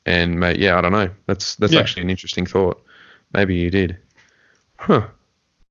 And 0.06 0.38
ma- 0.40 0.54
yeah, 0.64 0.78
I 0.78 0.80
don't 0.80 0.92
know. 0.92 1.10
That's 1.26 1.56
that's 1.56 1.72
Yeah. 1.72 1.80
actually 1.80 2.02
an 2.02 2.10
interesting 2.10 2.46
thought. 2.46 2.82
Maybe 3.32 3.54
you 3.56 3.70
did. 3.70 3.96
Huh. 4.76 5.06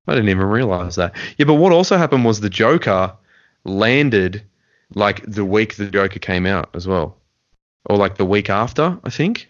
I 0.08 0.16
didn't 0.16 0.30
even 0.30 0.46
realize 0.48 0.96
that. 0.96 1.14
Yeah, 1.38 1.46
but 1.46 1.56
what 1.56 1.72
also 1.74 1.98
happened 1.98 2.24
was 2.26 2.40
the 2.40 2.50
Joker 2.50 3.12
landed 3.66 4.42
like 4.96 5.22
the 5.26 5.44
week 5.46 5.76
the 5.76 5.88
Joker 5.88 6.20
came 6.20 6.46
out 6.46 6.70
as 6.74 6.88
well, 6.88 7.18
or 7.90 7.98
like 7.98 8.16
the 8.18 8.26
week 8.26 8.50
after, 8.50 8.98
I 9.04 9.10
think. 9.10 9.50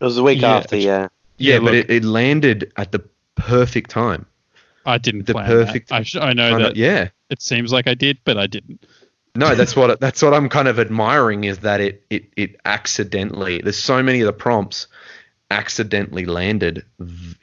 It 0.00 0.04
was 0.04 0.16
the 0.16 0.22
week 0.22 0.40
Yeah, 0.42 0.56
after, 0.56 0.76
yeah. 0.76 1.08
Yeah, 1.38 1.54
Yeah, 1.54 1.58
but 1.58 1.64
look- 1.64 1.74
it, 1.74 1.90
it 1.90 2.04
landed 2.04 2.72
at 2.76 2.92
the 2.92 3.02
perfect 3.34 3.90
time. 3.90 4.26
I 4.86 4.98
didn't 4.98 5.26
the 5.26 5.32
plan 5.34 5.46
perfect- 5.46 5.88
that. 5.90 5.94
I, 5.96 6.02
sh- 6.02 6.16
I 6.16 6.32
know 6.32 6.50
Kind 6.50 6.64
that 6.64 6.70
of- 6.72 6.76
yeah. 6.76 7.08
it 7.30 7.42
seems 7.42 7.72
like 7.72 7.86
I 7.86 7.94
did, 7.94 8.18
but 8.24 8.38
I 8.38 8.46
didn't. 8.46 8.86
No, 9.34 9.54
that's 9.54 9.76
what 9.76 10.00
that's 10.00 10.22
what 10.22 10.32
I'm 10.32 10.48
kind 10.48 10.66
of 10.68 10.78
admiring 10.78 11.44
is 11.44 11.58
that 11.58 11.80
it 11.82 12.02
it 12.08 12.24
it 12.36 12.60
accidentally. 12.64 13.60
There's 13.60 13.76
so 13.76 14.02
many 14.02 14.20
of 14.22 14.26
the 14.26 14.32
prompts 14.32 14.86
accidentally 15.50 16.24
landed 16.24 16.84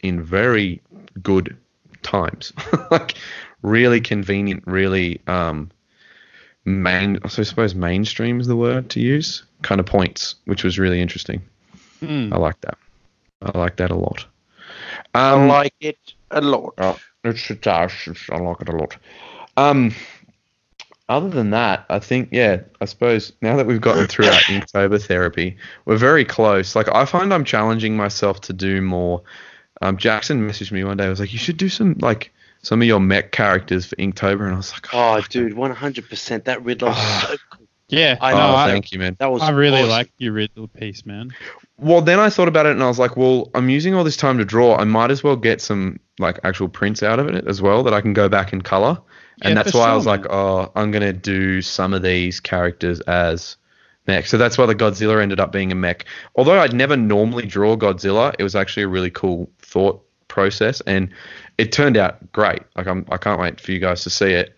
in 0.01 0.23
very 0.23 0.82
good 1.21 1.56
times, 2.01 2.51
like 2.91 3.15
really 3.62 4.01
convenient, 4.01 4.63
really 4.65 5.21
um 5.27 5.69
main. 6.65 7.19
So 7.29 7.41
I 7.41 7.45
suppose 7.45 7.75
mainstream 7.75 8.39
is 8.39 8.47
the 8.47 8.56
word 8.56 8.89
to 8.91 8.99
use. 8.99 9.43
Kind 9.62 9.79
of 9.79 9.86
points, 9.86 10.36
which 10.45 10.63
was 10.63 10.79
really 10.79 10.99
interesting. 10.99 11.41
Hmm. 11.99 12.34
I 12.34 12.38
like 12.38 12.60
that. 12.62 12.77
I 13.41 13.58
like 13.58 13.75
that 13.77 13.91
a 13.91 13.95
lot. 13.95 14.25
I 15.13 15.32
Um, 15.34 15.47
like 15.47 15.75
it 15.79 15.97
a 16.32 16.41
lot. 16.41 16.73
Oh, 16.79 16.97
it's, 17.23 17.49
it's, 17.49 17.67
uh, 17.67 17.88
it's- 18.07 18.29
I 18.31 18.38
like 18.38 18.62
it 18.62 18.69
a 18.69 18.75
lot. 18.75 18.97
Um, 19.57 19.93
other 21.09 21.29
than 21.29 21.51
that, 21.51 21.86
I 21.89 21.99
think 21.99 22.29
yeah, 22.31 22.62
I 22.81 22.86
suppose 22.86 23.33
now 23.41 23.57
that 23.57 23.65
we've 23.67 23.81
gotten 23.81 24.07
through 24.07 24.25
our 24.27 24.31
Inktober 24.47 25.01
therapy, 25.05 25.57
we're 25.86 25.97
very 25.97 26.25
close. 26.25 26.75
Like 26.75 26.88
I 26.93 27.05
find 27.05 27.33
I'm 27.33 27.43
challenging 27.43 27.95
myself 27.97 28.41
to 28.41 28.53
do 28.53 28.81
more. 28.81 29.21
Um, 29.81 29.97
Jackson 29.97 30.47
messaged 30.47 30.71
me 30.71 30.83
one 30.83 30.97
day. 30.97 31.05
I 31.05 31.09
was 31.09 31.19
like, 31.19 31.33
you 31.33 31.39
should 31.39 31.57
do 31.57 31.69
some 31.69 31.97
like 31.99 32.31
some 32.62 32.81
of 32.81 32.88
your 32.88 33.01
mech 33.01 33.31
characters 33.31 33.86
for 33.86 33.95
Inktober, 33.97 34.45
and 34.45 34.53
I 34.53 34.57
was 34.57 34.71
like, 34.71 34.88
Oh, 34.93 35.19
fuck, 35.19 35.29
dude, 35.29 35.53
100%. 35.53 36.45
That 36.45 36.63
Riddler 36.63 36.88
was 36.89 37.21
so 37.27 37.36
cool. 37.51 37.62
Yeah, 37.93 38.17
I 38.21 38.34
Oh, 38.34 38.38
know, 38.38 38.56
I- 38.56 38.67
thank 38.71 38.91
you, 38.91 38.99
man. 38.99 39.15
That 39.19 39.32
was 39.32 39.41
I 39.41 39.51
really 39.51 39.79
awesome. 39.79 39.89
like 39.89 40.12
your 40.17 40.34
Riddle 40.34 40.67
piece, 40.67 41.06
man. 41.06 41.32
Well, 41.77 42.01
then 42.01 42.19
I 42.19 42.29
thought 42.29 42.47
about 42.47 42.65
it 42.65 42.71
and 42.71 42.84
I 42.84 42.88
was 42.88 42.99
like, 42.99 43.17
well, 43.17 43.49
I'm 43.56 43.69
using 43.69 43.93
all 43.93 44.03
this 44.03 44.17
time 44.17 44.38
to 44.38 44.45
draw. 44.45 44.75
I 44.77 44.84
might 44.84 45.12
as 45.12 45.23
well 45.23 45.36
get 45.36 45.62
some 45.62 45.99
like 46.19 46.39
actual 46.43 46.67
prints 46.69 47.03
out 47.03 47.19
of 47.19 47.27
it 47.27 47.45
as 47.47 47.62
well 47.62 47.84
that 47.84 47.93
I 47.93 48.01
can 48.01 48.13
go 48.13 48.29
back 48.29 48.53
and 48.53 48.63
color. 48.63 48.97
Yeah, 49.41 49.49
And 49.49 49.58
that's 49.58 49.71
for 49.71 49.79
why 49.79 49.86
I 49.86 49.88
sure, 49.89 49.95
was 49.95 50.06
like, 50.06 50.25
oh, 50.29 50.71
I'm 50.75 50.91
going 50.91 51.01
to 51.01 51.13
do 51.13 51.62
some 51.62 51.93
of 51.93 52.01
these 52.03 52.39
characters 52.39 52.99
as 53.01 53.58
mech. 54.08 54.27
So 54.27 54.38
that's 54.38 54.58
why 54.58 54.65
the 54.67 54.75
Godzilla 54.75 55.21
ended 55.21 55.39
up 55.39 55.51
being 55.51 55.71
a 55.71 55.75
mech. 55.75 56.06
Although 56.36 56.60
I'd 56.60 56.73
never 56.73 56.95
normally 56.95 57.45
draw 57.45 57.75
Godzilla, 57.75 58.34
it 58.38 58.43
was 58.43 58.56
actually 58.56 58.84
a 58.84 58.88
really 58.88 59.10
cool 59.10 59.49
thought 59.60 60.01
process 60.27 60.82
and 60.82 61.10
it 61.58 61.71
turned 61.71 61.97
out 61.97 62.32
great. 62.32 62.62
Like 62.75 62.88
I'm, 62.88 63.06
I 63.12 63.17
can't 63.17 63.39
wait 63.41 63.60
for 63.60 63.71
you 63.71 63.79
guys 63.79 64.03
to 64.03 64.10
see 64.10 64.32
it. 64.32 64.56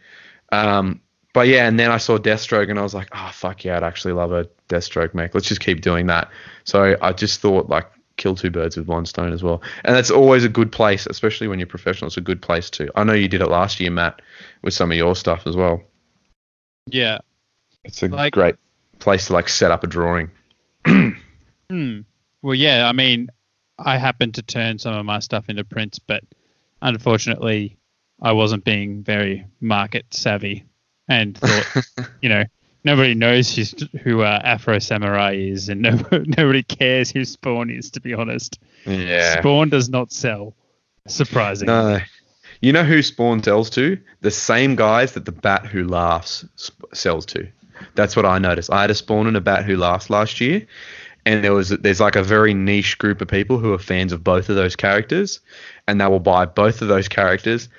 Um, 0.52 1.02
but 1.36 1.48
yeah, 1.50 1.68
and 1.68 1.78
then 1.78 1.92
I 1.92 1.98
saw 1.98 2.18
Deathstroke 2.18 2.70
and 2.70 2.80
I 2.80 2.82
was 2.82 2.94
like, 2.94 3.10
oh 3.12 3.30
fuck 3.34 3.64
yeah, 3.66 3.76
I'd 3.78 3.84
actually 3.84 4.14
love 4.14 4.32
a 4.32 4.50
Deathstroke 4.70 5.14
mech. 5.14 5.36
Let's 5.36 5.48
just 5.48 5.62
keep 5.62 5.82
doing 5.82 6.08
that. 6.08 6.32
So 6.64 6.96
I 7.02 7.12
just 7.12 7.42
thought 7.42 7.70
like 7.70 7.88
kill 8.18 8.36
two 8.36 8.50
birds 8.50 8.78
with 8.78 8.88
one 8.88 9.06
stone 9.06 9.34
as 9.34 9.44
well. 9.44 9.62
And 9.84 9.94
that's 9.94 10.10
always 10.10 10.46
a 10.46 10.50
good 10.50 10.72
place, 10.72 11.06
especially 11.06 11.48
when 11.50 11.60
you're 11.60 11.68
professional. 11.68 12.08
It's 12.08 12.16
a 12.16 12.22
good 12.22 12.42
place 12.42 12.70
to. 12.72 12.90
I 12.96 13.04
know 13.04 13.12
you 13.12 13.28
did 13.28 13.42
it 13.42 13.48
last 13.48 13.82
year, 13.82 13.92
Matt, 13.92 14.22
with 14.64 14.74
some 14.74 14.90
of 14.92 14.98
your 14.98 15.14
stuff 15.16 15.46
as 15.46 15.58
well. 15.58 15.84
Yeah. 16.88 17.18
It's 17.84 18.02
a 18.02 18.08
Like- 18.08 18.34
great 18.34 18.56
place 19.00 19.28
to 19.28 19.34
like 19.34 19.50
set 19.50 19.72
up 19.72 19.84
a 19.84 19.88
drawing. 19.88 20.32
Hmm. 21.70 22.02
Well, 22.44 22.54
yeah. 22.54 22.88
I 22.88 22.92
mean, 22.92 23.30
I 23.80 23.98
happened 23.98 24.36
to 24.36 24.44
turn 24.44 24.78
some 24.80 24.94
of 24.94 25.04
my 25.06 25.18
stuff 25.20 25.50
into 25.50 25.66
prints, 25.66 25.98
but 26.00 26.24
unfortunately, 26.82 27.78
I 28.22 28.32
wasn't 28.34 28.64
being 28.64 29.04
very 29.04 29.46
market 29.60 30.06
savvy 30.12 30.64
and 31.08 31.38
thought, 31.38 31.86
you 32.22 32.30
know, 32.30 32.44
nobody 32.84 33.16
knows 33.16 33.54
who's, 33.54 33.74
who 34.04 34.22
uh, 34.22 34.42
Afro 34.44 34.80
Samurai 34.80 35.34
is, 35.34 35.70
and 35.70 35.82
no, 35.82 36.00
nobody 36.12 36.64
cares 36.64 37.12
who 37.12 37.26
Spawn 37.26 37.70
is. 37.70 37.92
To 37.92 38.02
be 38.02 38.14
honest, 38.14 38.60
yeah. 38.86 39.40
Spawn 39.40 39.70
does 39.70 39.90
not 39.90 40.12
sell. 40.12 40.56
Surprising. 41.08 41.68
No. 41.68 42.00
You 42.62 42.72
know 42.72 42.84
who 42.84 43.02
Spawn 43.02 43.44
sells 43.44 43.70
to? 43.72 44.00
The 44.22 44.32
same 44.32 44.76
guys 44.76 45.14
that 45.14 45.26
the 45.26 45.32
Bat 45.32 45.68
Who 45.68 45.84
Laughs 45.84 46.46
sells 46.94 47.26
to. 47.28 47.48
That's 47.96 48.16
what 48.16 48.26
I 48.26 48.40
noticed. 48.40 48.72
I 48.72 48.82
had 48.82 48.92
a 48.92 48.96
Spawn 48.96 49.28
and 49.28 49.38
a 49.38 49.42
Bat 49.42 49.66
Who 49.66 49.76
Laughs 49.78 50.10
last 50.10 50.40
year, 50.40 50.66
and 51.26 51.44
there 51.44 51.54
was 51.54 51.70
there's 51.70 52.00
like 52.00 52.16
a 52.16 52.24
very 52.24 52.54
niche 52.54 52.98
group 52.98 53.22
of 53.22 53.28
people 53.28 53.58
who 53.58 53.74
are 53.74 53.80
fans 53.80 54.14
of 54.14 54.24
both 54.24 54.50
of 54.50 54.56
those 54.56 54.76
characters, 54.76 55.42
and 55.88 56.00
they 56.00 56.08
will 56.08 56.20
buy 56.20 56.46
both 56.46 56.82
of 56.82 56.88
those 56.88 57.08
characters 57.08 57.68